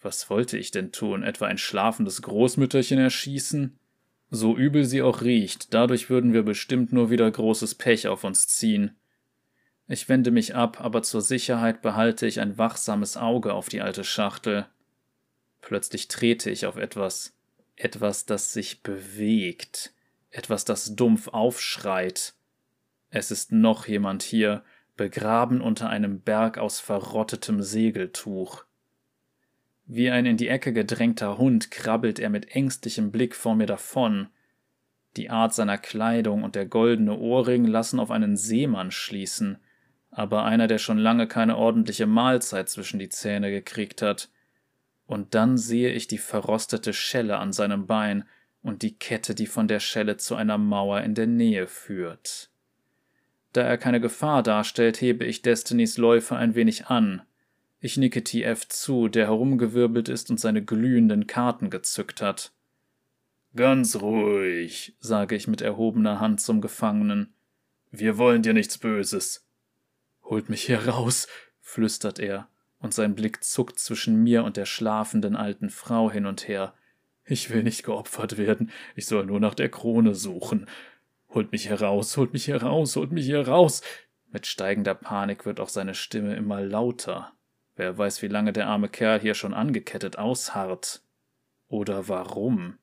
[0.01, 1.23] Was wollte ich denn tun?
[1.23, 3.79] Etwa ein schlafendes Großmütterchen erschießen?
[4.31, 8.49] So übel sie auch riecht, dadurch würden wir bestimmt nur wieder großes Pech auf uns
[8.49, 8.97] ziehen.
[9.89, 14.03] Ich wende mich ab, aber zur Sicherheit behalte ich ein wachsames Auge auf die alte
[14.03, 14.67] Schachtel.
[15.61, 17.37] Plötzlich trete ich auf etwas,
[17.77, 19.93] etwas, das sich bewegt,
[20.31, 22.35] etwas, das dumpf aufschreit.
[23.11, 24.65] Es ist noch jemand hier,
[24.97, 28.66] begraben unter einem Berg aus verrottetem Segeltuch.
[29.87, 34.29] Wie ein in die Ecke gedrängter Hund krabbelt er mit ängstlichem Blick vor mir davon.
[35.17, 39.59] Die Art seiner Kleidung und der goldene Ohrring lassen auf einen Seemann schließen,
[40.11, 44.29] aber einer, der schon lange keine ordentliche Mahlzeit zwischen die Zähne gekriegt hat.
[45.07, 48.25] Und dann sehe ich die verrostete Schelle an seinem Bein
[48.63, 52.51] und die Kette, die von der Schelle zu einer Mauer in der Nähe führt.
[53.53, 57.23] Da er keine Gefahr darstellt, hebe ich Destinys Läufer ein wenig an.
[57.87, 62.51] Ich nicke TF zu, der herumgewirbelt ist und seine glühenden Karten gezückt hat.
[63.55, 67.33] Ganz ruhig, sage ich mit erhobener Hand zum Gefangenen.
[67.93, 69.47] Wir wollen dir nichts Böses.
[70.25, 71.29] Holt mich hier raus,
[71.61, 72.49] flüstert er,
[72.81, 76.75] und sein Blick zuckt zwischen mir und der schlafenden alten Frau hin und her.
[77.25, 80.67] Ich will nicht geopfert werden, ich soll nur nach der Krone suchen.
[81.29, 83.83] Holt mich heraus, holt mich heraus, holt mich hier raus.
[84.33, 87.36] Mit steigender Panik wird auch seine Stimme immer lauter.
[87.77, 91.03] Wer weiß, wie lange der arme Kerl hier schon angekettet ausharrt.
[91.69, 92.79] Oder warum?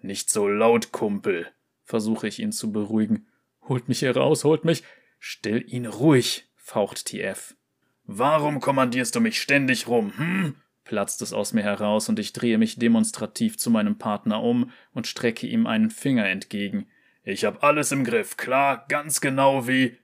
[0.00, 1.48] Nicht so laut, Kumpel,
[1.84, 3.26] versuche ich ihn zu beruhigen.
[3.62, 4.84] Holt mich hier raus, holt mich.
[5.18, 7.56] Still ihn ruhig, faucht TF.
[8.04, 10.54] Warum kommandierst du mich ständig rum, hm?
[10.84, 15.06] platzt es aus mir heraus und ich drehe mich demonstrativ zu meinem Partner um und
[15.06, 16.86] strecke ihm einen Finger entgegen.
[17.24, 19.98] Ich hab alles im Griff, klar, ganz genau wie.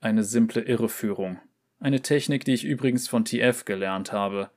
[0.00, 1.40] Eine simple Irreführung.
[1.80, 4.50] Eine Technik, die ich übrigens von TF gelernt habe.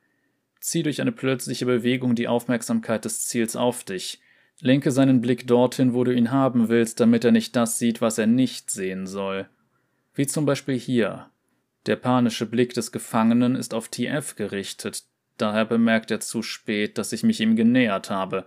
[0.60, 4.20] Zieh durch eine plötzliche Bewegung die Aufmerksamkeit des Ziels auf dich.
[4.60, 8.18] Lenke seinen Blick dorthin, wo du ihn haben willst, damit er nicht das sieht, was
[8.18, 9.48] er nicht sehen soll.
[10.14, 11.30] Wie zum Beispiel hier.
[11.86, 15.04] Der panische Blick des Gefangenen ist auf TF gerichtet,
[15.36, 18.46] daher bemerkt er zu spät, dass ich mich ihm genähert habe.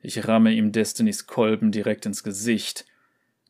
[0.00, 2.86] Ich ramme ihm Destinys Kolben direkt ins Gesicht.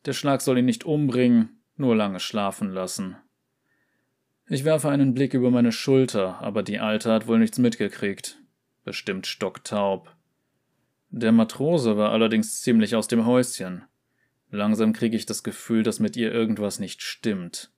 [0.05, 3.17] Der Schlag soll ihn nicht umbringen, nur lange schlafen lassen.
[4.53, 8.37] Ich werfe einen Blick über meine Schulter, aber die Alte hat wohl nichts mitgekriegt.
[8.83, 10.15] Bestimmt stocktaub.
[11.09, 13.85] Der Matrose war allerdings ziemlich aus dem Häuschen.
[14.51, 17.71] Langsam kriege ich das Gefühl, dass mit ihr irgendwas nicht stimmt.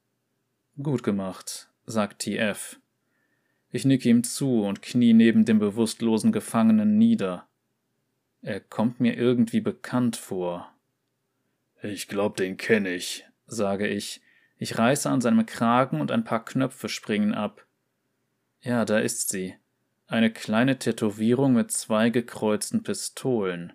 [0.83, 2.77] Gut gemacht, sagt TF.
[3.71, 7.47] Ich nicke ihm zu und knie neben dem bewusstlosen Gefangenen nieder.
[8.41, 10.69] Er kommt mir irgendwie bekannt vor.
[11.81, 14.19] Ich glaub, den kenne ich, sage ich.
[14.57, 17.65] Ich reiße an seinem Kragen und ein paar Knöpfe springen ab.
[18.61, 19.55] Ja, da ist sie.
[20.07, 23.73] Eine kleine Tätowierung mit zwei gekreuzten Pistolen.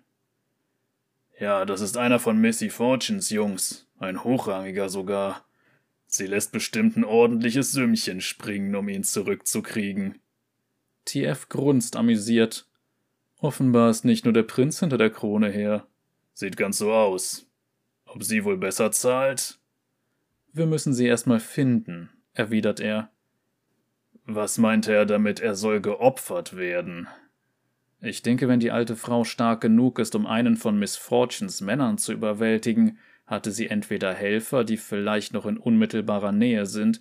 [1.39, 5.45] Ja, das ist einer von Missy Fortunes Jungs, ein hochrangiger sogar.
[6.07, 10.19] Sie lässt bestimmt ein ordentliches Sümmchen springen, um ihn zurückzukriegen.
[11.05, 12.67] TF grunzt amüsiert.
[13.37, 15.87] Offenbar ist nicht nur der Prinz hinter der Krone her.
[16.33, 17.47] Sieht ganz so aus.
[18.05, 19.60] Ob sie wohl besser zahlt?
[20.53, 23.09] Wir müssen sie erstmal finden, erwidert er.
[24.25, 27.07] Was meinte er damit, er soll geopfert werden?
[28.01, 31.97] Ich denke, wenn die alte Frau stark genug ist, um einen von Miss Fortunes Männern
[31.97, 36.99] zu überwältigen, hatte sie entweder Helfer, die vielleicht noch in unmittelbarer Nähe sind,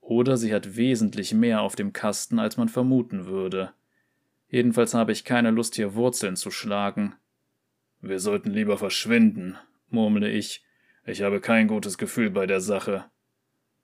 [0.00, 3.72] oder sie hat wesentlich mehr auf dem Kasten, als man vermuten würde.
[4.48, 7.14] Jedenfalls habe ich keine Lust, hier Wurzeln zu schlagen.
[8.00, 9.56] Wir sollten lieber verschwinden,
[9.88, 10.64] murmle ich.
[11.10, 13.04] Ich habe kein gutes Gefühl bei der Sache.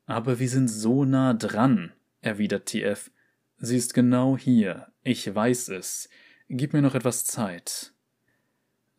[0.07, 3.11] Aber wir sind so nah dran, erwidert TF.
[3.59, 4.93] Sie ist genau hier.
[5.03, 6.09] Ich weiß es.
[6.49, 7.93] Gib mir noch etwas Zeit.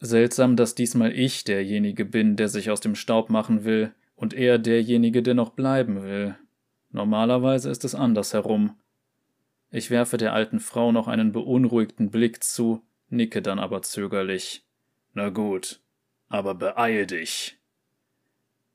[0.02, 4.60] Seltsam, dass diesmal ich derjenige bin, der sich aus dem Staub machen will, und er
[4.60, 6.36] derjenige, der noch bleiben will.
[6.92, 8.76] Normalerweise ist es andersherum.
[9.72, 14.66] Ich werfe der alten Frau noch einen beunruhigten Blick zu, nicke dann aber zögerlich.
[15.13, 15.80] Na gut,
[16.28, 17.58] aber beeil dich.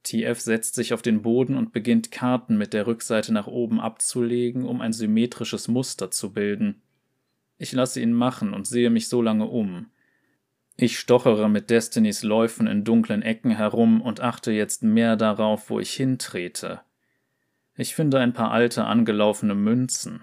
[0.04, 4.64] TF setzt sich auf den Boden und beginnt Karten mit der Rückseite nach oben abzulegen,
[4.64, 6.82] um ein symmetrisches Muster zu bilden.
[7.58, 9.86] Ich lasse ihn machen und sehe mich so lange um.
[10.76, 15.78] Ich stochere mit Destinys Läufen in dunklen Ecken herum und achte jetzt mehr darauf, wo
[15.78, 16.80] ich hintrete.
[17.76, 20.22] Ich finde ein paar alte angelaufene Münzen.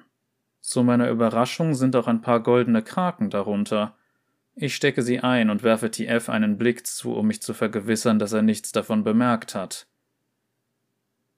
[0.60, 3.96] Zu meiner Überraschung sind auch ein paar goldene Kraken darunter.
[4.62, 8.34] Ich stecke sie ein und werfe TF einen Blick zu, um mich zu vergewissern, dass
[8.34, 9.88] er nichts davon bemerkt hat.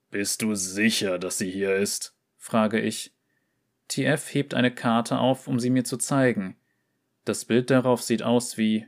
[0.10, 2.15] Bist du sicher, dass sie hier ist?
[2.38, 3.13] frage ich.
[3.89, 6.55] TF hebt eine Karte auf, um sie mir zu zeigen.
[7.23, 8.88] Das Bild darauf sieht aus wie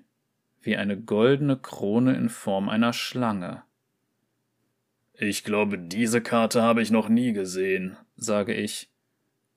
[0.61, 3.61] wie eine goldene Krone in Form einer Schlange.
[5.13, 8.89] Ich glaube, diese Karte habe ich noch nie gesehen, sage ich.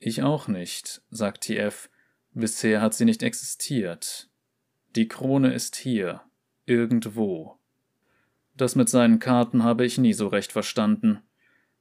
[0.01, 1.89] Ich auch nicht, sagt TF.
[2.35, 4.29] Bisher hat sie nicht existiert.
[4.97, 6.23] Die Krone ist hier,
[6.65, 7.59] irgendwo.
[8.57, 11.21] Das mit seinen Karten habe ich nie so recht verstanden.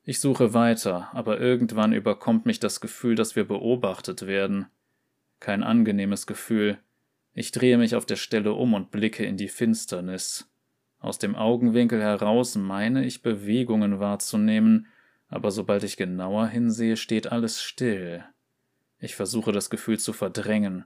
[0.04, 4.65] Ich suche weiter, aber irgendwann überkommt mich das Gefühl, dass wir beobachtet werden.
[5.39, 6.78] Kein angenehmes Gefühl.
[7.34, 10.51] Ich drehe mich auf der Stelle um und blicke in die Finsternis.
[10.99, 14.88] Aus dem Augenwinkel heraus meine ich Bewegungen wahrzunehmen,
[15.30, 18.25] aber sobald ich genauer hinsehe, steht alles still.
[18.99, 20.84] Ich versuche das Gefühl zu verdrängen,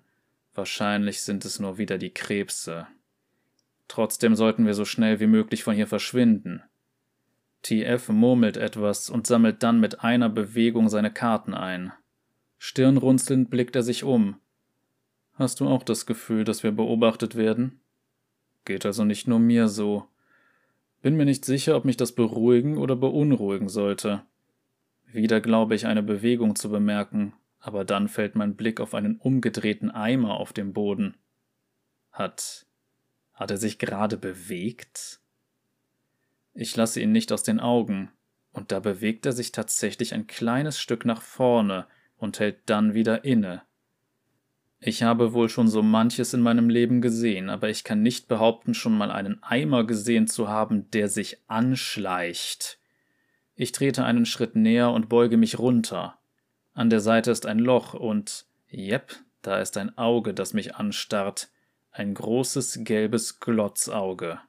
[0.54, 2.88] Wahrscheinlich sind es nur wieder die Krebse.
[3.88, 6.62] Trotzdem sollten wir so schnell wie möglich von hier verschwinden.
[7.64, 11.92] TF murmelt etwas und sammelt dann mit einer Bewegung seine Karten ein.
[12.58, 14.38] Stirnrunzelnd blickt er sich um.
[15.34, 17.80] Hast du auch das Gefühl, dass wir beobachtet werden?
[18.66, 20.08] Geht also nicht nur mir so.
[21.02, 24.24] Bin mir nicht sicher, ob mich das beruhigen oder beunruhigen sollte.
[25.12, 29.92] Wieder glaube ich, eine Bewegung zu bemerken, aber dann fällt mein Blick auf einen umgedrehten
[29.92, 31.16] Eimer auf dem Boden.
[32.12, 32.66] Hat.
[33.34, 35.20] hat er sich gerade bewegt?
[36.54, 38.12] Ich lasse ihn nicht aus den Augen,
[38.52, 43.24] und da bewegt er sich tatsächlich ein kleines Stück nach vorne und hält dann wieder
[43.24, 43.62] inne.
[44.82, 48.74] Ich habe wohl schon so manches in meinem Leben gesehen, aber ich kann nicht behaupten,
[48.74, 52.80] schon mal einen Eimer gesehen zu haben, der sich anschleicht.
[53.56, 56.19] Ich trete einen Schritt näher und beuge mich runter.
[56.80, 61.50] An der Seite ist ein Loch und, jep, da ist ein Auge, das mich anstarrt.
[61.92, 64.40] Ein großes gelbes Glotzauge.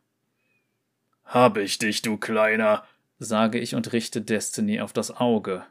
[1.25, 2.85] Hab ich dich, du Kleiner,
[3.19, 5.65] sage ich und richte Destiny auf das Auge.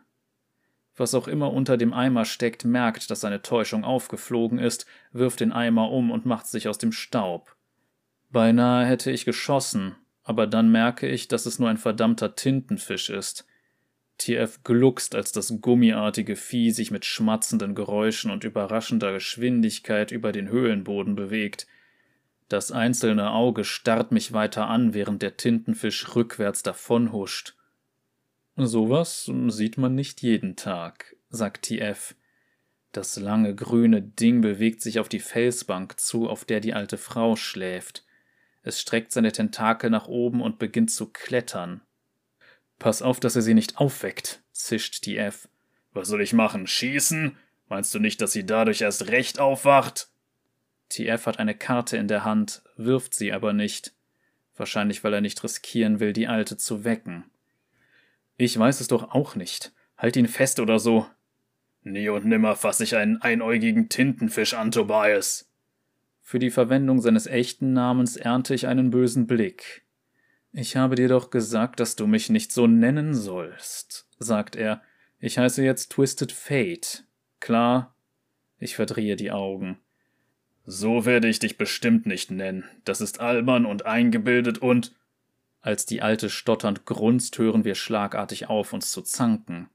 [0.97, 5.53] Was auch immer unter dem Eimer steckt, merkt, dass seine Täuschung aufgeflogen ist, wirft den
[5.53, 7.55] Eimer um und macht sich aus dem Staub.
[8.31, 13.45] Beinahe hätte ich geschossen, aber dann merke ich, dass es nur ein verdammter Tintenfisch ist.
[14.19, 20.49] TF gluckst, als das gummiartige Vieh sich mit schmatzenden Geräuschen und überraschender Geschwindigkeit über den
[20.49, 21.65] Höhlenboden bewegt.
[22.49, 27.55] Das einzelne Auge starrt mich weiter an, während der Tintenfisch rückwärts davonhuscht.
[28.55, 32.15] Sowas sieht man nicht jeden Tag, sagt TF.
[32.91, 37.35] Das lange grüne Ding bewegt sich auf die Felsbank zu, auf der die alte Frau
[37.35, 38.03] schläft.
[38.63, 41.81] Es streckt seine Tentakel nach oben und beginnt zu klettern.
[42.79, 45.49] Pass auf, dass er sie nicht aufweckt, zischt TF.
[45.91, 46.65] Was soll ich machen?
[46.65, 47.37] Schießen?
[47.67, 50.09] Meinst du nicht, dass sie dadurch erst recht aufwacht?
[50.89, 53.93] TF hat eine Karte in der Hand, wirft sie aber nicht.
[54.55, 57.25] Wahrscheinlich, weil er nicht riskieren will, die Alte zu wecken.
[58.37, 59.71] Ich weiß es doch auch nicht.
[59.97, 61.05] Halt ihn fest oder so.
[61.83, 65.49] Nie und nimmer fasse ich einen einäugigen Tintenfisch an, Tobias.
[66.21, 69.83] Für die Verwendung seines echten Namens ernte ich einen bösen Blick.
[70.51, 74.81] Ich habe dir doch gesagt, dass du mich nicht so nennen sollst, sagt er.
[75.19, 77.03] Ich heiße jetzt Twisted Fate.
[77.39, 77.95] Klar?
[78.57, 79.79] Ich verdrehe die Augen.
[80.65, 82.63] So werde ich dich bestimmt nicht nennen.
[82.83, 84.93] Das ist albern und eingebildet und
[85.61, 89.69] als die Alte stotternd grunzt, hören wir schlagartig auf, uns zu zanken.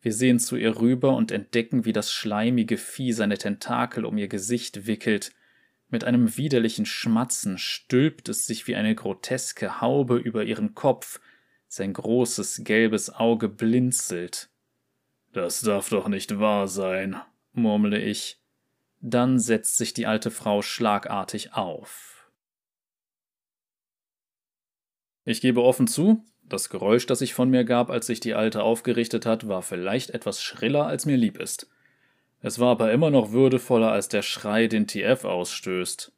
[0.00, 4.28] Wir sehen zu ihr rüber und entdecken, wie das schleimige Vieh seine Tentakel um ihr
[4.28, 5.32] Gesicht wickelt.
[5.92, 11.20] Mit einem widerlichen Schmatzen stülpt es sich wie eine groteske Haube über ihren Kopf,
[11.68, 14.48] sein großes gelbes Auge blinzelt.
[15.34, 17.20] Das darf doch nicht wahr sein,
[17.52, 18.40] murmle ich.
[19.02, 22.26] Dann setzt sich die alte Frau schlagartig auf.
[25.26, 28.62] Ich gebe offen zu, das Geräusch, das sich von mir gab, als sich die Alte
[28.62, 31.68] aufgerichtet hat, war vielleicht etwas schriller, als mir lieb ist.
[32.42, 36.12] Es war aber immer noch würdevoller als der Schrei, den TF ausstößt.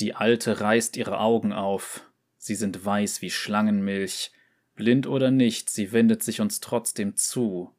[0.00, 2.02] Die Alte reißt ihre Augen auf.
[2.38, 4.32] Sie sind weiß wie Schlangenmilch.
[4.74, 7.74] Blind oder nicht, sie wendet sich uns trotzdem zu.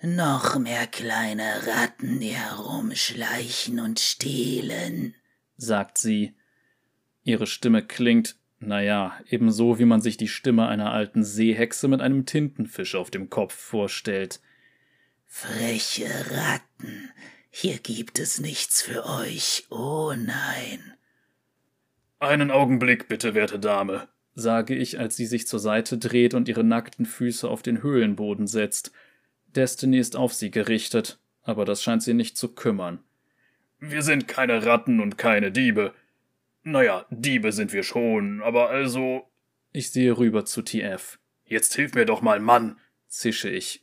[0.00, 5.14] Noch mehr kleine Ratten, die herumschleichen und stehlen,
[5.56, 6.34] sagt sie.
[7.22, 12.26] Ihre Stimme klingt, naja, ebenso wie man sich die Stimme einer alten Seehexe mit einem
[12.26, 14.40] Tintenfisch auf dem Kopf vorstellt.
[15.34, 17.10] Freche Ratten,
[17.50, 20.92] hier gibt es nichts für euch, oh nein.
[22.18, 26.62] Einen Augenblick bitte, werte Dame, sage ich, als sie sich zur Seite dreht und ihre
[26.62, 28.92] nackten Füße auf den Höhlenboden setzt.
[29.46, 33.02] Destiny ist auf sie gerichtet, aber das scheint sie nicht zu kümmern.
[33.80, 35.94] Wir sind keine Ratten und keine Diebe.
[36.62, 39.28] Naja, Diebe sind wir schon, aber also.
[39.72, 41.18] Ich sehe rüber zu TF.
[41.46, 43.82] Jetzt hilf mir doch mal, Mann, zische ich.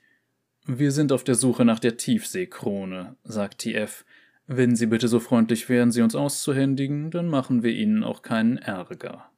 [0.72, 4.06] Wir sind auf der Suche nach der Tiefseekrone, sagt TF.
[4.46, 8.60] Wenn Sie bitte so freundlich wären, sie uns auszuhändigen, dann machen wir Ihnen auch keinen
[8.60, 9.32] Ärger.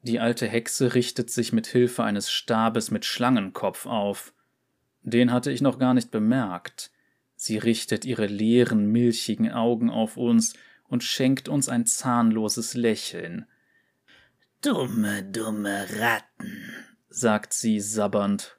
[0.00, 4.32] Die alte Hexe richtet sich mit Hilfe eines Stabes mit Schlangenkopf auf.
[5.02, 6.92] Den hatte ich noch gar nicht bemerkt.
[7.36, 10.54] Sie richtet ihre leeren, milchigen Augen auf uns
[10.88, 13.44] und schenkt uns ein zahnloses Lächeln.
[14.62, 16.72] Dumme, dumme Ratten,
[17.10, 18.57] sagt sie sabbernd.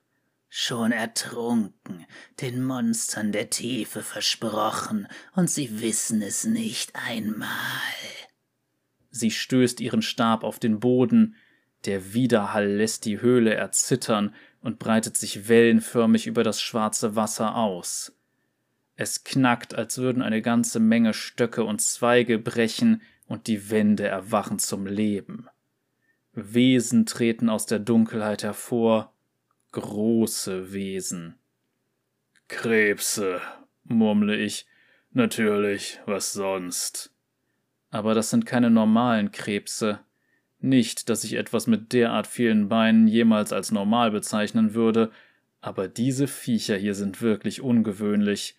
[0.52, 2.08] Schon ertrunken,
[2.42, 7.48] den Monstern der Tiefe versprochen, und sie wissen es nicht einmal.
[9.12, 11.36] Sie stößt ihren Stab auf den Boden,
[11.86, 18.14] der Widerhall lässt die Höhle erzittern und breitet sich wellenförmig über das schwarze Wasser aus.
[18.96, 24.60] Es knackt, als würden eine ganze Menge Stöcke und Zweige brechen und die Wände erwachen
[24.60, 25.48] zum Leben.
[26.34, 29.14] Wesen treten aus der Dunkelheit hervor,
[29.72, 31.36] große Wesen.
[32.48, 33.42] Krebse,
[33.84, 34.66] murmle ich.
[35.12, 37.14] Natürlich, was sonst?
[37.90, 40.00] Aber das sind keine normalen Krebse.
[40.60, 45.12] Nicht, dass ich etwas mit derart vielen Beinen jemals als normal bezeichnen würde,
[45.62, 48.56] aber diese Viecher hier sind wirklich ungewöhnlich.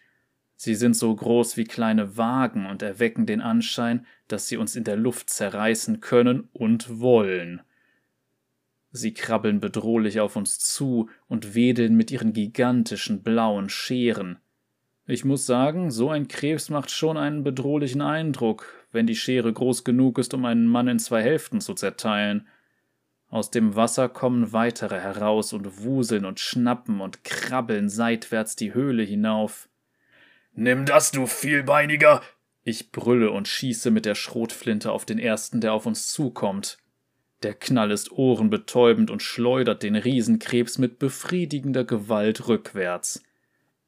[0.56, 4.84] Sie sind so groß wie kleine Wagen und erwecken den Anschein, dass sie uns in
[4.84, 7.62] der Luft zerreißen können und wollen.
[8.92, 14.38] Sie krabbeln bedrohlich auf uns zu und wedeln mit ihren gigantischen blauen Scheren.
[15.06, 19.84] Ich muss sagen, so ein Krebs macht schon einen bedrohlichen Eindruck, wenn die Schere groß
[19.84, 22.46] genug ist, um einen Mann in zwei Hälften zu zerteilen.
[23.28, 29.04] Aus dem Wasser kommen weitere heraus und wuseln und schnappen und krabbeln seitwärts die Höhle
[29.04, 29.68] hinauf.
[30.52, 32.22] Nimm das, du Vielbeiniger!
[32.62, 36.78] Ich brülle und schieße mit der Schrotflinte auf den ersten, der auf uns zukommt.
[37.42, 43.22] Der Knall ist ohrenbetäubend und schleudert den Riesenkrebs mit befriedigender Gewalt rückwärts.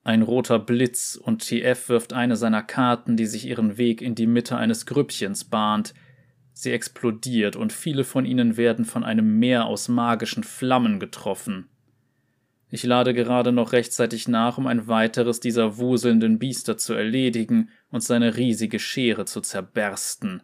[0.05, 4.27] Ein roter Blitz und TF wirft eine seiner Karten, die sich ihren Weg in die
[4.27, 5.95] Mitte eines Grüppchens bahnt.
[6.55, 11.69] Sie explodiert und viele von ihnen werden von einem Meer aus magischen Flammen getroffen.
[12.69, 18.03] Ich lade gerade noch rechtzeitig nach, um ein weiteres dieser wuselnden Biester zu erledigen und
[18.03, 20.43] seine riesige Schere zu zerbersten.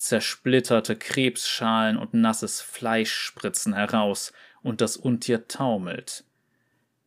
[0.00, 4.32] Zersplitterte Krebsschalen und nasses Fleisch spritzen heraus,
[4.62, 6.24] und das Untier taumelt.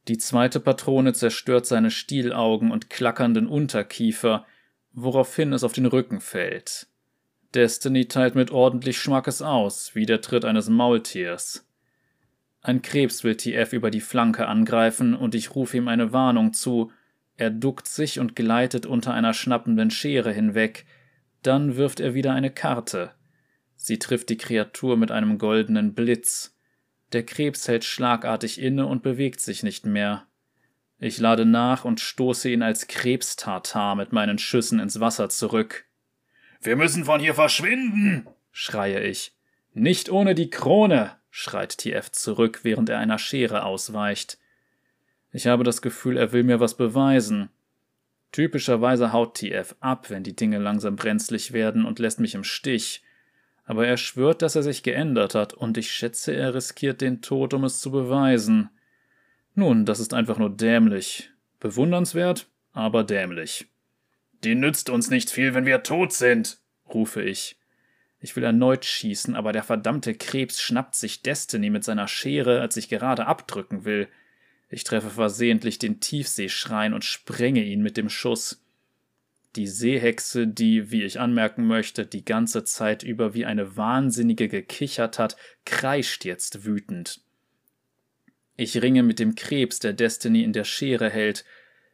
[0.07, 4.45] Die zweite Patrone zerstört seine Stielaugen und klackernden Unterkiefer,
[4.91, 6.85] woraufhin es auf den Rücken fällt.
[7.55, 11.67] Destiny teilt mit ordentlich Schmackes aus, wie der Tritt eines Maultiers.
[12.61, 16.91] Ein Krebs will TF über die Flanke angreifen und ich rufe ihm eine Warnung zu.
[17.37, 20.85] Er duckt sich und gleitet unter einer schnappenden Schere hinweg,
[21.47, 23.11] dann wirft er wieder eine Karte.
[23.75, 26.57] Sie trifft die Kreatur mit einem goldenen Blitz.
[27.11, 30.25] Der Krebs hält schlagartig inne und bewegt sich nicht mehr.
[30.99, 35.85] Ich lade nach und stoße ihn als Krebstartar mit meinen Schüssen ins Wasser zurück.
[36.61, 39.35] Wir müssen von hier verschwinden, schreie ich.
[39.73, 44.37] Nicht ohne die Krone, schreit TF zurück, während er einer Schere ausweicht.
[45.33, 47.49] Ich habe das Gefühl, er will mir was beweisen.
[48.33, 53.03] Typischerweise haut TF ab, wenn die Dinge langsam brenzlig werden und lässt mich im Stich.
[53.63, 57.53] Aber er schwört, dass er sich geändert hat, und ich schätze, er riskiert den Tod,
[57.53, 58.71] um es zu beweisen.
[59.53, 61.29] Nun, das ist einfach nur dämlich.
[61.59, 63.67] Bewundernswert, aber dämlich.
[64.43, 66.57] Die nützt uns nicht viel, wenn wir tot sind,
[66.91, 67.59] rufe ich.
[68.19, 72.77] Ich will erneut schießen, aber der verdammte Krebs schnappt sich Destiny mit seiner Schere, als
[72.77, 74.07] ich gerade abdrücken will.
[74.69, 78.63] Ich treffe versehentlich den Tiefseeschrein und sprenge ihn mit dem Schuss.
[79.55, 85.19] Die Seehexe, die, wie ich anmerken möchte, die ganze Zeit über wie eine Wahnsinnige gekichert
[85.19, 85.35] hat,
[85.65, 87.21] kreischt jetzt wütend.
[88.55, 91.45] Ich ringe mit dem Krebs, der Destiny in der Schere hält.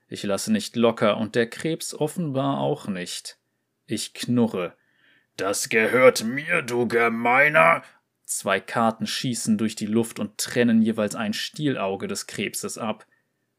[0.08, 3.38] Ich lasse nicht locker und der Krebs offenbar auch nicht.
[3.86, 4.74] Ich knurre.
[5.36, 7.84] Das gehört mir, du Gemeiner!
[8.30, 13.08] Zwei Karten schießen durch die Luft und trennen jeweils ein Stielauge des Krebses ab.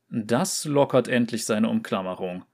[0.09, 2.45] Das lockert endlich seine Umklammerung.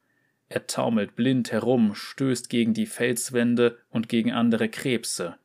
[0.49, 5.37] Er taumelt blind herum, stößt gegen die Felswände und gegen andere Krebse.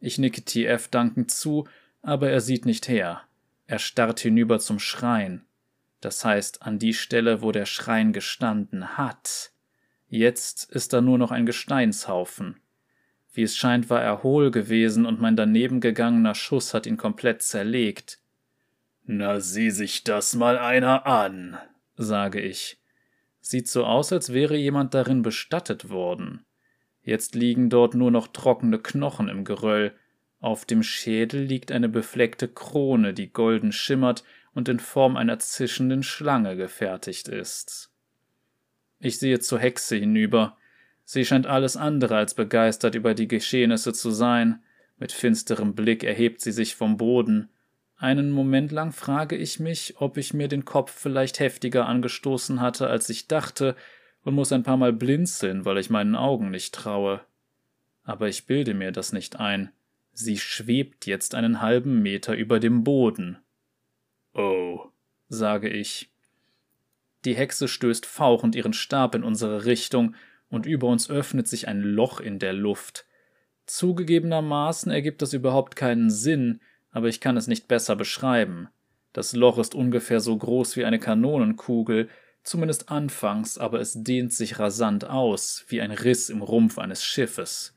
[0.00, 1.66] Ich nicke TF dankend zu,
[2.02, 3.22] aber er sieht nicht her.
[3.66, 5.46] Er starrt hinüber zum Schrein.
[6.02, 9.50] Das heißt, an die Stelle, wo der Schrein gestanden hat.
[10.08, 12.60] Jetzt ist da nur noch ein Gesteinshaufen.
[13.32, 17.42] Wie es scheint, war er hohl gewesen und mein daneben gegangener Schuss hat ihn komplett
[17.42, 18.18] zerlegt.
[19.04, 21.58] Na, sieh sich das mal einer an,
[21.96, 22.80] sage ich.
[23.40, 26.44] Sieht so aus, als wäre jemand darin bestattet worden.
[27.02, 29.94] Jetzt liegen dort nur noch trockene Knochen im Geröll.
[30.40, 36.02] Auf dem Schädel liegt eine befleckte Krone, die golden schimmert und in Form einer zischenden
[36.02, 37.90] Schlange gefertigt ist.
[38.98, 40.58] Ich sehe zur Hexe hinüber.
[41.12, 44.62] Sie scheint alles andere als begeistert über die Geschehnisse zu sein.
[44.96, 47.48] Mit finsterem Blick erhebt sie sich vom Boden.
[47.96, 52.86] Einen Moment lang frage ich mich, ob ich mir den Kopf vielleicht heftiger angestoßen hatte,
[52.86, 53.74] als ich dachte,
[54.22, 57.22] und muss ein paar Mal blinzeln, weil ich meinen Augen nicht traue.
[58.04, 59.72] Aber ich bilde mir das nicht ein.
[60.12, 63.38] Sie schwebt jetzt einen halben Meter über dem Boden.
[64.32, 64.84] Oh,
[65.28, 66.12] sage ich.
[67.24, 70.14] Die Hexe stößt fauchend ihren Stab in unsere Richtung,
[70.50, 73.06] und über uns öffnet sich ein Loch in der Luft.
[73.66, 78.68] Zugegebenermaßen ergibt das überhaupt keinen Sinn, aber ich kann es nicht besser beschreiben.
[79.12, 82.08] Das Loch ist ungefähr so groß wie eine Kanonenkugel,
[82.42, 87.76] zumindest anfangs, aber es dehnt sich rasant aus, wie ein Riss im Rumpf eines Schiffes.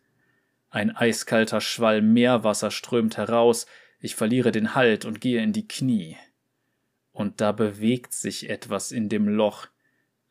[0.70, 3.68] Ein eiskalter Schwall Meerwasser strömt heraus,
[4.00, 6.18] ich verliere den Halt und gehe in die Knie.
[7.12, 9.68] Und da bewegt sich etwas in dem Loch.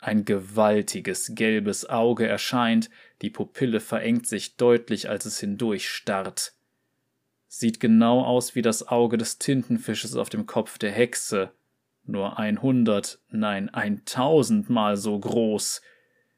[0.02, 2.90] Ein gewaltiges gelbes Auge erscheint,
[3.22, 6.54] die Pupille verengt sich deutlich, als es hindurch starrt.
[7.46, 11.52] Sieht genau aus wie das Auge des Tintenfisches auf dem Kopf der Hexe,
[12.04, 15.82] nur einhundert, nein, eintausendmal so groß.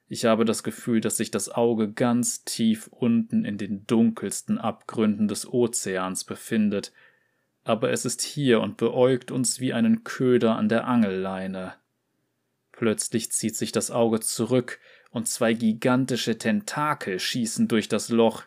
[0.09, 5.27] Ich habe das Gefühl, dass sich das Auge ganz tief unten in den dunkelsten Abgründen
[5.27, 6.93] des Ozeans befindet,
[7.63, 11.73] aber es ist hier und beäugt uns wie einen Köder an der Angelleine.
[12.77, 18.43] Plötzlich zieht sich das Auge zurück, und zwei gigantische Tentakel schießen durch das Loch.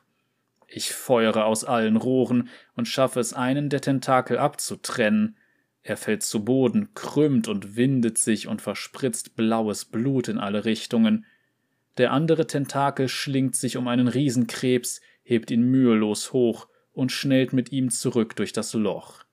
[0.68, 5.38] Ich feuere aus allen Rohren und schaffe es, einen der Tentakel abzutrennen.
[5.82, 11.26] Er fällt zu Boden, krümmt und windet sich und verspritzt blaues Blut in alle Richtungen.
[11.98, 17.72] Der andere Tentakel schlingt sich um einen Riesenkrebs, hebt ihn mühelos hoch und schnellt mit
[17.72, 19.24] ihm zurück durch das Loch.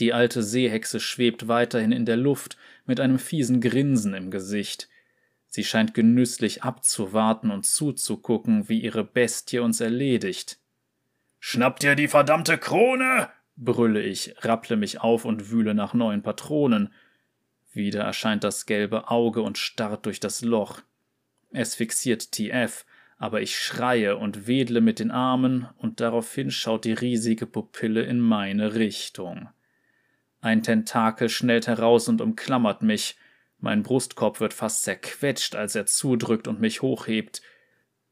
[0.00, 4.88] Die alte Seehexe schwebt weiterhin in der Luft mit einem fiesen Grinsen im Gesicht.
[5.46, 10.58] Sie scheint genüsslich abzuwarten und zuzugucken, wie ihre Bestie uns erledigt.
[11.38, 13.28] Schnappt ihr die verdammte Krone!
[13.56, 16.94] brülle ich, rapple mich auf und wühle nach neuen Patronen.
[17.72, 20.80] Wieder erscheint das gelbe Auge und starrt durch das Loch.
[21.50, 22.86] Es fixiert TF,
[23.18, 28.18] aber ich schreie und wedle mit den Armen, und daraufhin schaut die riesige Pupille in
[28.18, 29.50] meine Richtung.
[30.40, 33.16] Ein Tentakel schnellt heraus und umklammert mich.
[33.58, 37.42] Mein Brustkorb wird fast zerquetscht, als er zudrückt und mich hochhebt.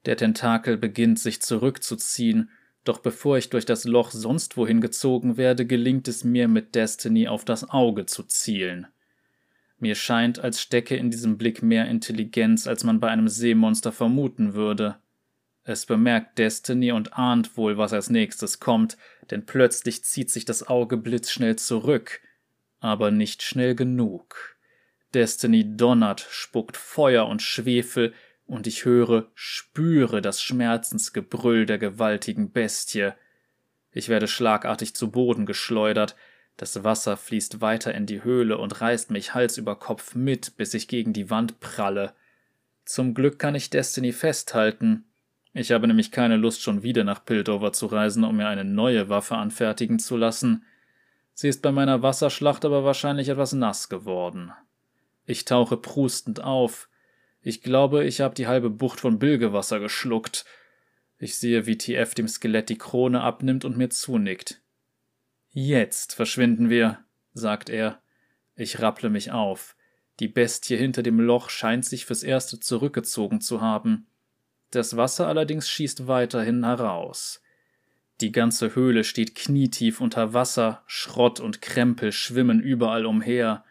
[0.04, 2.50] Der Tentakel beginnt sich zurückzuziehen,
[2.84, 7.28] doch bevor ich durch das Loch sonst wohin gezogen werde, gelingt es mir mit Destiny
[7.28, 8.86] auf das Auge zu zielen.
[9.78, 14.54] Mir scheint, als stecke in diesem Blick mehr Intelligenz, als man bei einem Seemonster vermuten
[14.54, 14.96] würde.
[15.68, 18.96] Es bemerkt Destiny und ahnt wohl, was als nächstes kommt,
[19.30, 22.22] denn plötzlich zieht sich das Auge blitzschnell zurück,
[22.80, 24.56] aber nicht schnell genug.
[25.12, 28.14] Destiny donnert, spuckt Feuer und Schwefel,
[28.46, 33.10] und ich höre, spüre das Schmerzensgebrüll der gewaltigen Bestie.
[33.92, 36.16] Ich werde schlagartig zu Boden geschleudert,
[36.56, 40.72] das Wasser fließt weiter in die Höhle und reißt mich Hals über Kopf mit, bis
[40.72, 42.14] ich gegen die Wand pralle.
[42.86, 45.04] Zum Glück kann ich Destiny festhalten.
[45.52, 49.08] Ich habe nämlich keine Lust, schon wieder nach Piltover zu reisen, um mir eine neue
[49.08, 50.64] Waffe anfertigen zu lassen.
[51.34, 54.52] Sie ist bei meiner Wasserschlacht aber wahrscheinlich etwas nass geworden.
[55.24, 56.88] Ich tauche prustend auf.
[57.40, 60.44] Ich glaube, ich habe die halbe Bucht von Bilgewasser geschluckt.
[61.18, 64.60] Ich sehe, wie TF dem Skelett die Krone abnimmt und mir zunickt.
[65.50, 68.02] Jetzt verschwinden wir, sagt er.
[68.54, 69.76] Ich rapple mich auf.
[70.18, 74.07] Die Bestie hinter dem Loch scheint sich fürs Erste zurückgezogen zu haben.
[74.70, 77.42] Das Wasser allerdings schießt weiterhin heraus.
[78.20, 83.64] Die ganze Höhle steht knietief unter Wasser, Schrott und Krempel schwimmen überall umher.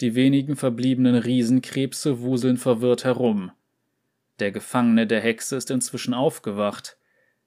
[0.00, 3.52] Die wenigen verbliebenen Riesenkrebse wuseln verwirrt herum.
[4.38, 6.96] Der Gefangene der Hexe ist inzwischen aufgewacht.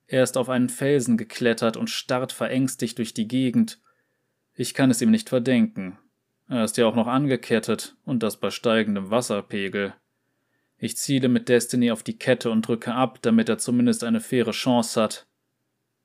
[0.08, 3.80] Er ist auf einen Felsen geklettert und starrt verängstigt durch die Gegend.
[4.56, 5.98] Ich kann es ihm nicht verdenken.
[6.50, 9.94] Er ist ja auch noch angekettet, und das bei steigendem Wasserpegel.
[10.84, 14.50] Ich ziele mit Destiny auf die Kette und drücke ab, damit er zumindest eine faire
[14.50, 15.28] Chance hat.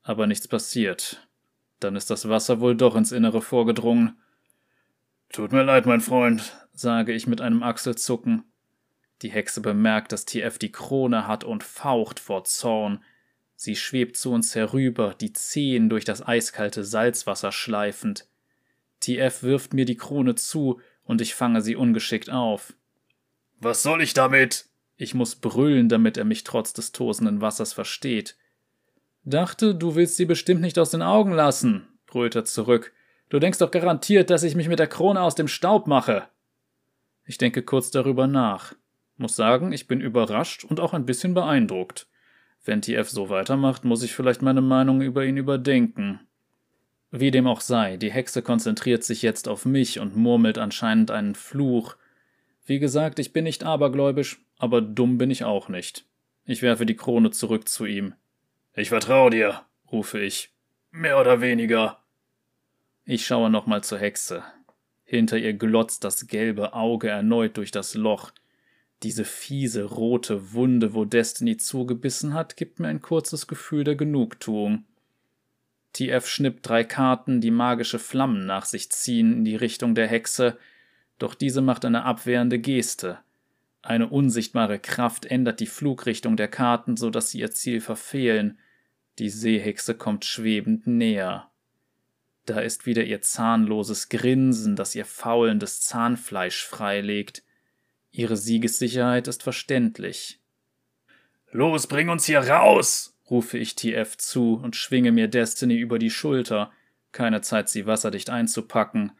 [0.02, 1.26] Aber nichts passiert.
[1.80, 4.18] Dann ist das Wasser wohl doch ins Innere vorgedrungen.
[5.32, 8.44] Tut mir leid, mein Freund, sage ich mit einem Achselzucken.
[9.22, 13.02] Die Hexe bemerkt, dass TF die Krone hat und faucht vor Zorn.
[13.54, 18.28] Sie schwebt zu uns herüber, die Zehen durch das eiskalte Salzwasser schleifend.
[19.00, 22.74] TF wirft mir die Krone zu, und ich fange sie ungeschickt auf.
[23.58, 24.66] Was soll ich damit?
[24.96, 28.36] Ich muss brüllen, damit er mich trotz des tosenden Wassers versteht.
[29.24, 32.92] Dachte, du willst sie bestimmt nicht aus den Augen lassen, brüllt er zurück.
[33.28, 36.28] Du denkst doch garantiert, dass ich mich mit der Krone aus dem Staub mache.
[37.24, 38.74] Ich denke kurz darüber nach.
[39.16, 42.06] Muss sagen, ich bin überrascht und auch ein bisschen beeindruckt.
[42.64, 46.20] Wenn TF so weitermacht, muss ich vielleicht meine Meinung über ihn überdenken.
[47.10, 51.34] Wie dem auch sei, die Hexe konzentriert sich jetzt auf mich und murmelt anscheinend einen
[51.34, 51.96] Fluch.
[52.66, 56.04] Wie gesagt, ich bin nicht abergläubisch, aber dumm bin ich auch nicht.
[56.44, 58.14] Ich werfe die Krone zurück zu ihm.
[58.74, 60.52] Ich vertraue dir, rufe ich.
[60.90, 62.02] Mehr oder weniger.
[63.04, 64.42] Ich schaue nochmal zur Hexe.
[65.04, 68.32] Hinter ihr glotzt das gelbe Auge erneut durch das Loch.
[69.04, 74.84] Diese fiese rote Wunde, wo Destiny zugebissen hat, gibt mir ein kurzes Gefühl der Genugtuung.
[75.92, 80.58] TF schnippt drei Karten, die magische Flammen nach sich ziehen in die Richtung der Hexe,
[81.18, 83.18] doch diese macht eine abwehrende Geste.
[83.82, 88.58] Eine unsichtbare Kraft ändert die Flugrichtung der Karten, so dass sie ihr Ziel verfehlen.
[89.18, 91.50] Die Seehexe kommt schwebend näher.
[92.44, 97.42] Da ist wieder ihr zahnloses Grinsen, das ihr faulendes Zahnfleisch freilegt.
[98.10, 100.40] Ihre Siegessicherheit ist verständlich.
[101.50, 103.16] Los, bring uns hier raus!
[103.28, 106.70] rufe ich TF zu und schwinge mir Destiny über die Schulter.
[107.10, 109.12] Keine Zeit, sie wasserdicht einzupacken.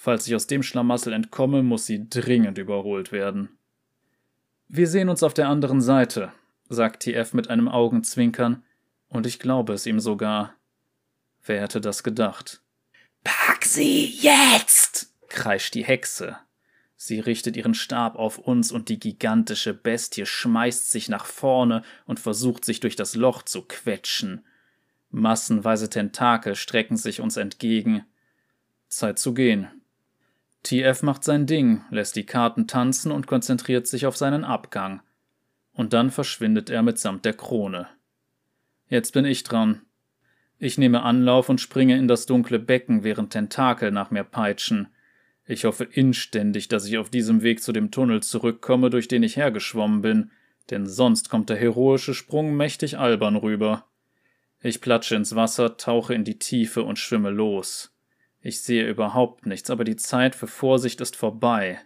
[0.00, 3.58] Falls ich aus dem Schlamassel entkomme, muss sie dringend überholt werden.
[4.68, 6.32] Wir sehen uns auf der anderen Seite,
[6.68, 8.62] sagt TF mit einem Augenzwinkern,
[9.08, 10.54] und ich glaube es ihm sogar.
[11.44, 12.62] Wer hätte das gedacht?
[13.24, 15.12] Pack sie jetzt!
[15.28, 16.36] kreischt die Hexe.
[16.94, 22.20] Sie richtet ihren Stab auf uns und die gigantische Bestie schmeißt sich nach vorne und
[22.20, 24.46] versucht sich durch das Loch zu quetschen.
[25.10, 28.04] Massenweise Tentakel strecken sich uns entgegen.
[28.86, 29.68] Zeit zu gehen.
[30.62, 35.00] TF macht sein Ding, lässt die Karten tanzen und konzentriert sich auf seinen Abgang.
[35.72, 37.88] Und dann verschwindet er mitsamt der Krone.
[38.88, 39.82] Jetzt bin ich dran.
[40.58, 44.88] Ich nehme Anlauf und springe in das dunkle Becken, während Tentakel nach mir peitschen.
[45.46, 49.36] Ich hoffe inständig, dass ich auf diesem Weg zu dem Tunnel zurückkomme, durch den ich
[49.36, 50.30] hergeschwommen bin,
[50.70, 53.86] denn sonst kommt der heroische Sprung mächtig albern rüber.
[54.60, 57.94] Ich platsche ins Wasser, tauche in die Tiefe und schwimme los.
[58.40, 61.80] Ich sehe überhaupt nichts, aber die Zeit für Vorsicht ist vorbei.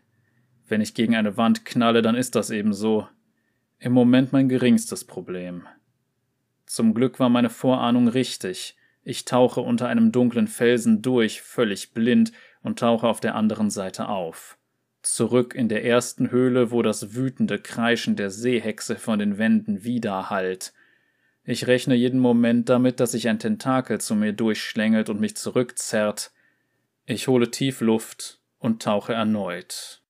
[0.68, 3.08] Wenn ich gegen eine Wand knalle, dann ist das eben so.
[3.78, 5.66] Im Moment mein geringstes Problem.
[6.66, 8.76] Zum Glück war meine Vorahnung richtig.
[9.02, 12.32] Ich tauche unter einem dunklen Felsen durch, völlig blind,
[12.62, 14.56] und tauche auf der anderen Seite auf.
[15.02, 20.72] Zurück in der ersten Höhle, wo das wütende Kreischen der Seehexe von den Wänden widerhallt.
[21.44, 26.30] Ich rechne jeden Moment damit, dass sich ein Tentakel zu mir durchschlängelt und mich zurückzerrt.
[27.04, 30.02] Ich hole tief Luft und tauche erneut.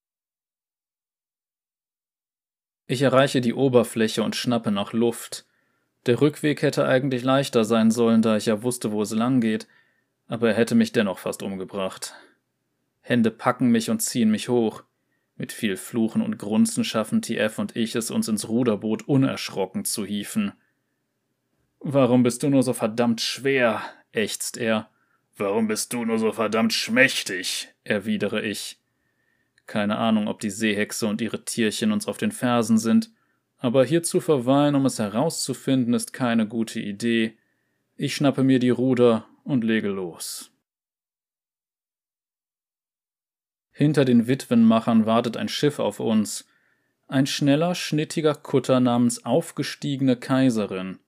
[2.87, 5.47] Ich erreiche die Oberfläche und schnappe nach Luft.
[6.05, 9.67] Der Rückweg hätte eigentlich leichter sein sollen, da ich ja wusste, wo es lang geht,
[10.27, 12.15] aber er hätte mich dennoch fast umgebracht.
[13.01, 14.85] Hände packen mich und ziehen mich hoch.
[15.37, 20.05] Mit viel Fluchen und Grunzen schaffen TF und ich es, uns ins Ruderboot unerschrocken zu
[20.05, 20.53] hieven.
[21.81, 23.83] Warum bist du nur so verdammt schwer?
[24.13, 24.91] ächzt er.
[25.37, 27.69] Warum bist du nur so verdammt schmächtig?
[27.85, 28.79] erwidere ich.
[29.67, 33.11] Keine Ahnung, ob die Seehexe und ihre Tierchen uns auf den Fersen sind,
[33.59, 37.39] aber hier zu verweilen, um es herauszufinden, ist keine gute Idee.
[37.97, 40.51] Ich schnappe mir die Ruder und lege los.
[43.71, 46.47] Hinter den Witwenmachern wartet ein Schiff auf uns.
[47.09, 50.99] Ein schneller, schnittiger Kutter namens Aufgestiegene Kaiserin.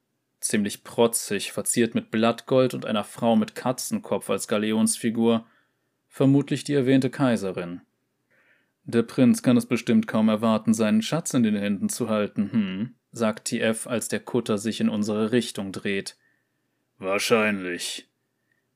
[0.45, 5.47] Ziemlich protzig, verziert mit Blattgold und einer Frau mit Katzenkopf als Galeonsfigur.
[6.07, 7.81] Vermutlich die erwähnte Kaiserin.
[8.85, 12.95] Der Prinz kann es bestimmt kaum erwarten, seinen Schatz in den Händen zu halten, hm,
[13.11, 16.19] sagt TF, als der Kutter sich in unsere Richtung dreht.
[16.99, 18.11] Wahrscheinlich.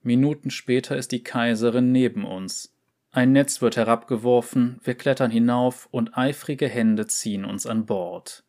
[0.00, 2.74] Minuten später ist die Kaiserin neben uns.
[3.10, 8.42] Ein Netz wird herabgeworfen, wir klettern hinauf und eifrige Hände ziehen uns an Bord.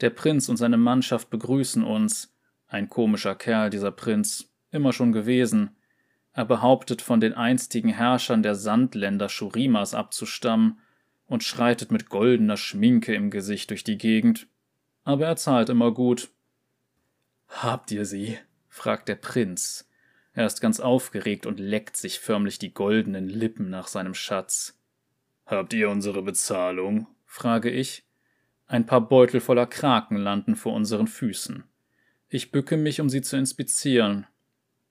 [0.00, 2.32] Der Prinz und seine Mannschaft begrüßen uns.
[2.68, 5.76] Ein komischer Kerl, dieser Prinz, immer schon gewesen.
[6.32, 10.78] Er behauptet, von den einstigen Herrschern der Sandländer Shurimas abzustammen
[11.26, 14.46] und schreitet mit goldener Schminke im Gesicht durch die Gegend.
[15.04, 16.30] Aber er zahlt immer gut.
[17.48, 18.38] Habt ihr sie?
[18.68, 19.88] fragt der Prinz.
[20.32, 24.78] Er ist ganz aufgeregt und leckt sich förmlich die goldenen Lippen nach seinem Schatz.
[25.46, 27.06] Habt ihr unsere Bezahlung?
[27.24, 28.04] frage ich.
[28.66, 31.64] Ein paar Beutel voller Kraken landen vor unseren Füßen.
[32.28, 34.26] Ich bücke mich, um sie zu inspizieren.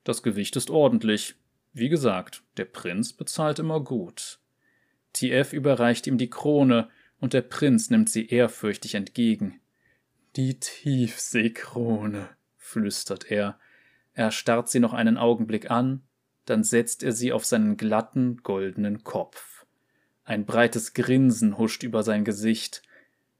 [0.04, 1.34] Das Gewicht ist ordentlich.
[1.72, 4.38] Wie gesagt, der Prinz bezahlt immer gut.
[5.12, 9.60] TF überreicht ihm die Krone, und der Prinz nimmt sie ehrfürchtig entgegen.
[10.36, 13.58] Die Tiefseekrone, flüstert er.
[14.12, 16.02] Er starrt sie noch einen Augenblick an,
[16.44, 19.66] dann setzt er sie auf seinen glatten, goldenen Kopf.
[20.24, 22.82] Ein breites Grinsen huscht über sein Gesicht.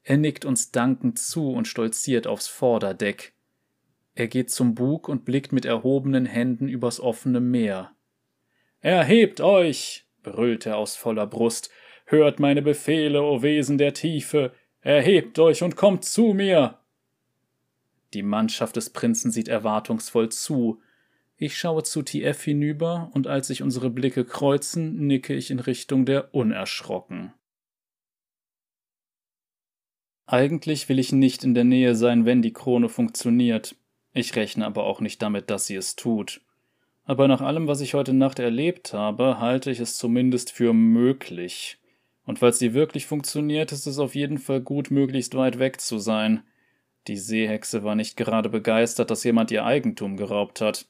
[0.03, 3.33] Er nickt uns dankend zu und stolziert aufs Vorderdeck.
[4.17, 7.91] Er geht zum Bug und blickt mit erhobenen Händen übers offene Meer.
[8.79, 10.07] Erhebt euch!
[10.23, 11.69] brüllt er aus voller Brust.
[12.05, 14.53] Hört meine Befehle, o Wesen der Tiefe!
[14.81, 16.79] Erhebt euch und kommt zu mir!
[18.15, 20.81] Die Mannschaft des Prinzen sieht erwartungsvoll zu.
[21.35, 26.07] Ich schaue zu TF hinüber, und als sich unsere Blicke kreuzen, nicke ich in Richtung
[26.07, 27.33] der Unerschrocken.
[30.25, 33.75] Eigentlich will ich nicht in der Nähe sein, wenn die Krone funktioniert.
[34.17, 36.41] Ich rechne aber auch nicht damit, dass sie es tut.
[37.05, 41.77] Aber nach allem, was ich heute Nacht erlebt habe, halte ich es zumindest für möglich.
[42.25, 45.99] Und falls sie wirklich funktioniert, ist es auf jeden Fall gut, möglichst weit weg zu
[45.99, 46.41] sein.
[47.05, 50.87] Die Seehexe war nicht gerade begeistert, dass jemand ihr Eigentum geraubt hat.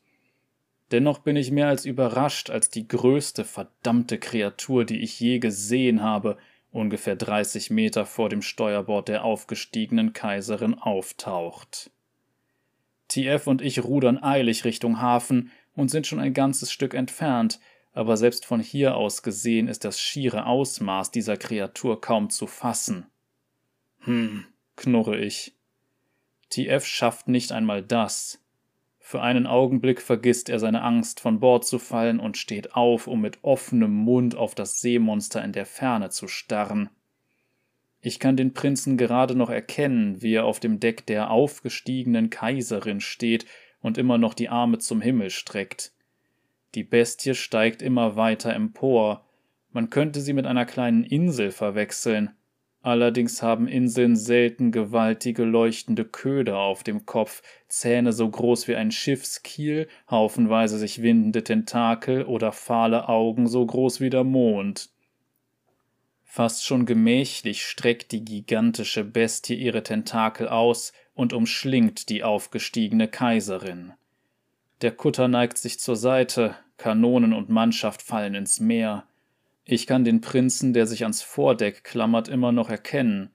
[0.92, 6.02] Dennoch bin ich mehr als überrascht, als die größte verdammte Kreatur, die ich je gesehen
[6.02, 6.38] habe,
[6.72, 11.92] ungefähr 30 Meter vor dem Steuerbord der aufgestiegenen Kaiserin auftaucht.
[13.08, 17.60] TF und ich rudern eilig Richtung Hafen und sind schon ein ganzes Stück entfernt,
[17.94, 23.08] aber selbst von hier aus gesehen ist das schiere Ausmaß dieser Kreatur kaum zu fassen.
[24.02, 24.46] Hm,
[24.76, 25.54] knurre ich.
[26.50, 28.40] TF schafft nicht einmal das.
[29.00, 33.22] Für einen Augenblick vergisst er seine Angst, von Bord zu fallen und steht auf, um
[33.22, 36.90] mit offenem Mund auf das Seemonster in der Ferne zu starren.
[38.02, 43.02] Ich kann den Prinzen gerade noch erkennen, wie er auf dem Deck der aufgestiegenen Kaiserin
[43.02, 43.46] steht
[43.82, 45.92] und immer noch die Arme zum Himmel streckt.
[46.76, 49.26] Die Bestie steigt immer weiter empor.
[49.72, 52.32] Man könnte sie mit einer kleinen Insel verwechseln.
[52.84, 58.92] Allerdings haben Inseln selten gewaltige leuchtende Köder auf dem Kopf, Zähne so groß wie ein
[58.92, 64.90] Schiffskiel, haufenweise sich windende Tentakel oder fahle Augen so groß wie der Mond.
[66.30, 73.94] Fast schon gemächlich streckt die gigantische Bestie ihre Tentakel aus und umschlingt die aufgestiegene Kaiserin.
[74.82, 79.08] Der Kutter neigt sich zur Seite, Kanonen und Mannschaft fallen ins Meer.
[79.64, 83.32] Ich kann den Prinzen, der sich ans Vordeck klammert, immer noch erkennen.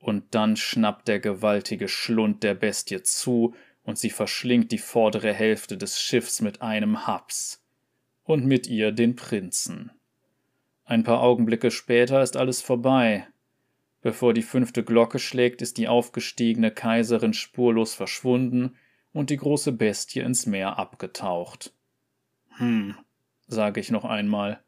[0.00, 3.54] Und dann schnappt der gewaltige Schlund der Bestie zu
[3.84, 7.62] und sie verschlingt die vordere Hälfte des Schiffs mit einem Haps.
[8.24, 9.92] Und mit ihr den Prinzen.
[10.84, 13.26] Ein paar Augenblicke später ist alles vorbei.
[14.00, 18.76] Bevor die fünfte Glocke schlägt, ist die aufgestiegene Kaiserin spurlos verschwunden
[19.12, 21.72] und die große Bestie ins Meer abgetaucht.
[22.56, 22.96] Hm,
[23.46, 24.60] sage ich noch einmal.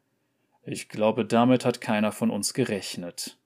[0.63, 3.37] Ich glaube, damit hat keiner von uns gerechnet.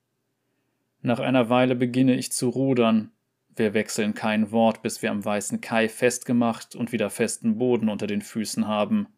[1.02, 3.10] Nach einer Weile beginne ich zu rudern.
[3.56, 8.06] Wir wechseln kein Wort, bis wir am weißen Kai festgemacht und wieder festen Boden unter
[8.06, 9.08] den Füßen haben.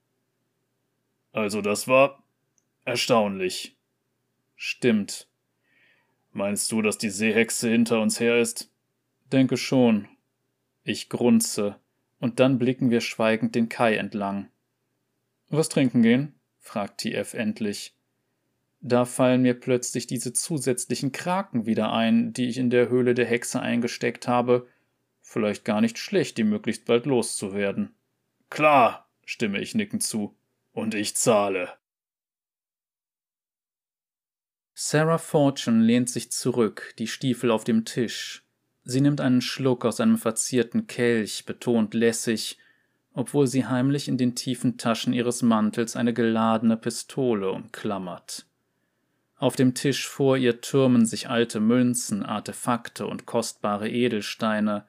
[1.33, 2.22] Also das war
[2.85, 3.77] erstaunlich.
[4.57, 5.29] Stimmt.
[6.33, 8.71] Meinst du, dass die Seehexe hinter uns her ist?
[9.33, 10.09] Denke schon.
[10.85, 11.77] Ich grunze,
[12.23, 14.49] und dann blicken wir schweigend den Kai entlang.
[15.49, 16.35] Was trinken gehen?
[16.61, 17.95] fragt TF endlich.
[18.81, 23.27] Da fallen mir plötzlich diese zusätzlichen Kraken wieder ein, die ich in der Höhle der
[23.27, 24.69] Hexe eingesteckt habe.
[25.21, 27.95] Vielleicht gar nicht schlecht, die möglichst bald loszuwerden.
[28.51, 30.37] Klar, stimme ich nickend zu.
[30.73, 31.71] Und ich zahle.
[34.75, 38.45] Sarah Fortune lehnt sich zurück, die Stiefel auf dem Tisch.
[38.85, 42.59] Sie nimmt einen Schluck aus einem verzierten Kelch, betont lässig,
[43.13, 48.47] obwohl sie heimlich in den tiefen Taschen ihres Mantels eine geladene Pistole umklammert.
[49.37, 54.87] Auf dem Tisch vor ihr türmen sich alte Münzen, Artefakte und kostbare Edelsteine.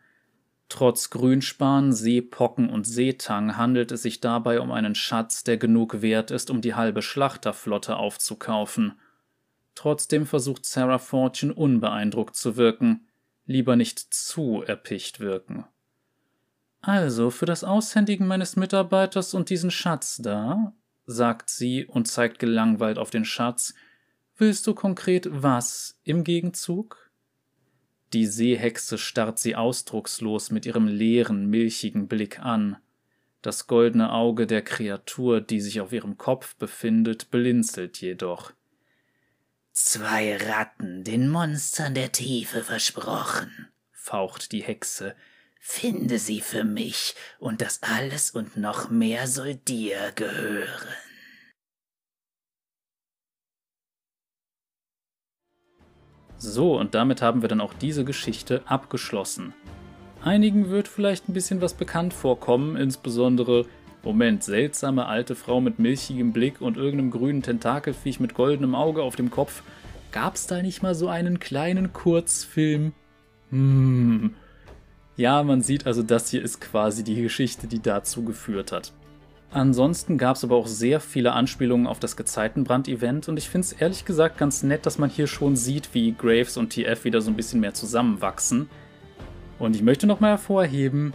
[0.70, 6.32] Trotz Grünspan, Seepocken und Seetang handelt es sich dabei um einen Schatz, der genug wert
[6.32, 8.94] ist, um die halbe Schlachterflotte aufzukaufen.
[9.76, 13.08] Trotzdem versucht Sarah Fortune unbeeindruckt zu wirken,
[13.46, 15.66] lieber nicht zu erpicht wirken.
[16.82, 20.74] Also, für das Aushändigen meines Mitarbeiters und diesen Schatz da,
[21.06, 23.74] sagt sie und zeigt gelangweilt auf den Schatz,
[24.38, 27.10] willst du konkret was im Gegenzug?
[28.14, 32.78] Die Seehexe starrt sie ausdruckslos mit ihrem leeren, milchigen Blick an.
[33.42, 38.54] Das goldene Auge der Kreatur, die sich auf ihrem Kopf befindet, blinzelt jedoch.
[39.76, 45.16] Zwei Ratten den Monstern der Tiefe versprochen, faucht die Hexe,
[45.60, 50.88] Finde sie für mich, und das alles und noch mehr soll dir gehören.
[56.38, 59.54] So, und damit haben wir dann auch diese Geschichte abgeschlossen.
[60.22, 63.66] Einigen wird vielleicht ein bisschen was bekannt vorkommen, insbesondere
[64.04, 69.16] Moment, seltsame alte Frau mit milchigem Blick und irgendeinem grünen Tentakelfiech mit goldenem Auge auf
[69.16, 69.64] dem Kopf.
[70.12, 72.92] Gab's da nicht mal so einen kleinen Kurzfilm?
[73.50, 74.34] Hm,
[75.16, 78.92] ja, man sieht also, das hier ist quasi die Geschichte, die dazu geführt hat.
[79.52, 83.74] Ansonsten gab es aber auch sehr viele Anspielungen auf das Gezeitenbrand-Event und ich finde es
[83.74, 87.30] ehrlich gesagt ganz nett, dass man hier schon sieht, wie Graves und TF wieder so
[87.30, 88.68] ein bisschen mehr zusammenwachsen.
[89.60, 91.14] Und ich möchte nochmal hervorheben,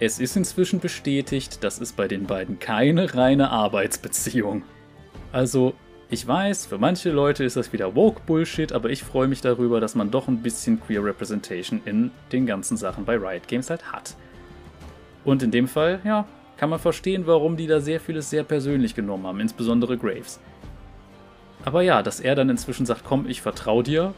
[0.00, 4.62] es ist inzwischen bestätigt, das ist bei den beiden keine reine Arbeitsbeziehung.
[5.32, 5.74] Also
[6.10, 9.94] ich weiß, für manche Leute ist das wieder Woke-Bullshit, aber ich freue mich darüber, dass
[9.94, 14.14] man doch ein bisschen Queer Representation in den ganzen Sachen bei Riot Games halt hat.
[15.24, 16.26] Und in dem Fall, ja,
[16.56, 20.38] kann man verstehen, warum die da sehr vieles sehr persönlich genommen haben, insbesondere Graves.
[21.64, 24.14] Aber ja, dass er dann inzwischen sagt, komm, ich vertraue dir.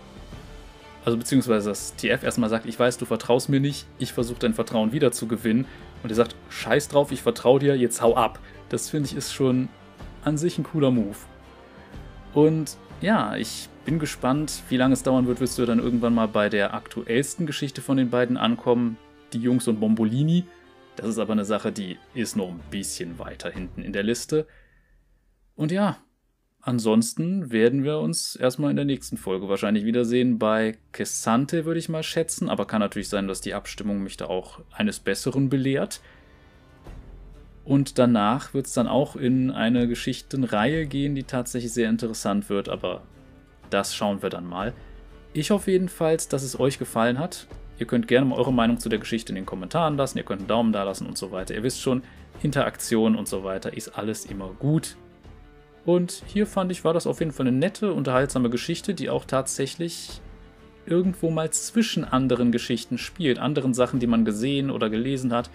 [1.06, 4.54] Also beziehungsweise das TF erstmal sagt, ich weiß, du vertraust mir nicht, ich versuche dein
[4.54, 5.64] Vertrauen wieder zu gewinnen.
[6.02, 8.40] Und er sagt, scheiß drauf, ich vertraue dir, jetzt hau ab.
[8.70, 9.68] Das finde ich ist schon
[10.24, 11.16] an sich ein cooler Move.
[12.34, 16.26] Und ja, ich bin gespannt, wie lange es dauern wird, bis wir dann irgendwann mal
[16.26, 18.98] bei der aktuellsten Geschichte von den beiden ankommen,
[19.32, 20.44] die Jungs und Bombolini.
[20.96, 24.48] Das ist aber eine Sache, die ist noch ein bisschen weiter hinten in der Liste.
[25.54, 25.98] Und ja,
[26.66, 31.88] ansonsten werden wir uns erstmal in der nächsten Folge wahrscheinlich wiedersehen bei Kessante, würde ich
[31.88, 32.48] mal schätzen.
[32.48, 36.00] Aber kann natürlich sein, dass die Abstimmung mich da auch eines Besseren belehrt.
[37.64, 42.68] Und danach wird es dann auch in eine Geschichtenreihe gehen, die tatsächlich sehr interessant wird.
[42.68, 43.02] Aber
[43.70, 44.72] das schauen wir dann mal.
[45.32, 47.46] Ich hoffe jedenfalls, dass es euch gefallen hat.
[47.78, 50.18] Ihr könnt gerne mal eure Meinung zu der Geschichte in den Kommentaren lassen.
[50.18, 51.54] Ihr könnt einen Daumen da lassen und so weiter.
[51.54, 52.02] Ihr wisst schon,
[52.42, 54.96] Interaktion und so weiter ist alles immer gut.
[55.86, 59.24] Und hier fand ich, war das auf jeden Fall eine nette, unterhaltsame Geschichte, die auch
[59.24, 60.20] tatsächlich
[60.84, 65.48] irgendwo mal zwischen anderen Geschichten spielt, anderen Sachen, die man gesehen oder gelesen hat.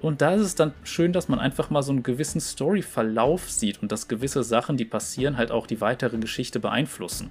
[0.00, 3.82] Und da ist es dann schön, dass man einfach mal so einen gewissen Storyverlauf sieht
[3.82, 7.30] und dass gewisse Sachen, die passieren, halt auch die weitere Geschichte beeinflussen.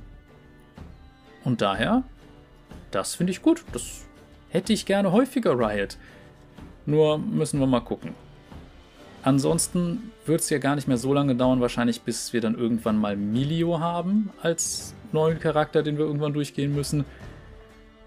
[1.43, 2.03] Und daher
[2.93, 3.63] das finde ich gut.
[3.73, 4.05] Das
[4.49, 5.97] hätte ich gerne häufiger, Riot.
[6.85, 8.11] Nur müssen wir mal gucken.
[9.24, 12.97] Ansonsten wird es ja gar nicht mehr so lange dauern, wahrscheinlich, bis wir dann irgendwann
[12.97, 17.05] mal Milio haben als neuen Charakter, den wir irgendwann durchgehen müssen.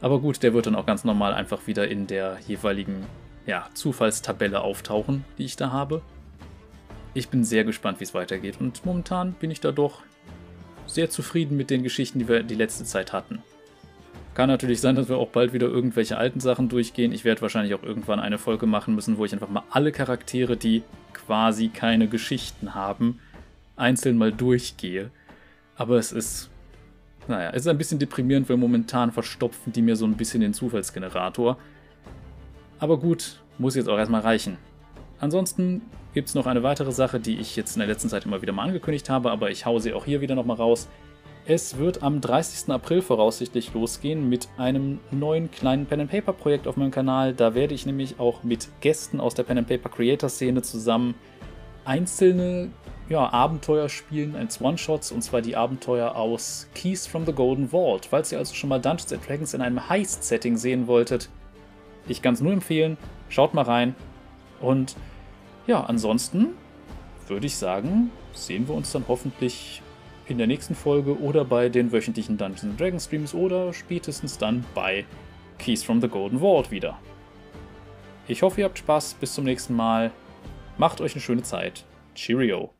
[0.02, 3.06] Aber gut, der wird dann auch ganz normal einfach wieder in der jeweiligen
[3.46, 6.02] ja, Zufallstabelle auftauchen, die ich da habe.
[7.14, 10.02] Ich bin sehr gespannt, wie es weitergeht und momentan bin ich da doch
[10.86, 13.42] sehr zufrieden mit den Geschichten, die wir die letzte Zeit hatten.
[14.36, 17.10] Kann natürlich sein, dass wir auch bald wieder irgendwelche alten Sachen durchgehen.
[17.10, 20.58] Ich werde wahrscheinlich auch irgendwann eine Folge machen müssen, wo ich einfach mal alle Charaktere,
[20.58, 20.82] die
[21.14, 23.18] quasi keine Geschichten haben,
[23.76, 25.10] einzeln mal durchgehe.
[25.74, 26.50] Aber es ist,
[27.28, 30.52] naja, es ist ein bisschen deprimierend, weil momentan verstopfen die mir so ein bisschen den
[30.52, 31.56] Zufallsgenerator.
[32.78, 34.58] Aber gut, muss jetzt auch erstmal reichen.
[35.18, 35.80] Ansonsten
[36.12, 38.52] gibt es noch eine weitere Sache, die ich jetzt in der letzten Zeit immer wieder
[38.52, 40.88] mal angekündigt habe, aber ich hau sie auch hier wieder nochmal raus.
[41.48, 42.70] Es wird am 30.
[42.72, 47.34] April voraussichtlich losgehen mit einem neuen kleinen Pen Paper Projekt auf meinem Kanal.
[47.34, 51.14] Da werde ich nämlich auch mit Gästen aus der Pen Paper Creator Szene zusammen
[51.84, 52.72] einzelne
[53.08, 58.06] ja, Abenteuer spielen als One-Shots und zwar die Abenteuer aus Keys from the Golden Vault.
[58.06, 61.28] Falls ihr also schon mal Dungeons Dragons in einem Heist-Setting sehen wolltet,
[62.08, 62.96] ich kann es nur empfehlen,
[63.28, 63.94] schaut mal rein.
[64.60, 64.96] Und
[65.68, 66.54] ja, ansonsten
[67.28, 69.80] würde ich sagen, sehen wir uns dann hoffentlich
[70.28, 75.04] in der nächsten Folge oder bei den wöchentlichen Dungeons Dragons Streams oder spätestens dann bei
[75.58, 76.98] Keys from the Golden Vault wieder.
[78.28, 79.14] Ich hoffe, ihr habt Spaß.
[79.14, 80.10] Bis zum nächsten Mal.
[80.78, 81.84] Macht euch eine schöne Zeit.
[82.14, 82.75] Cheerio.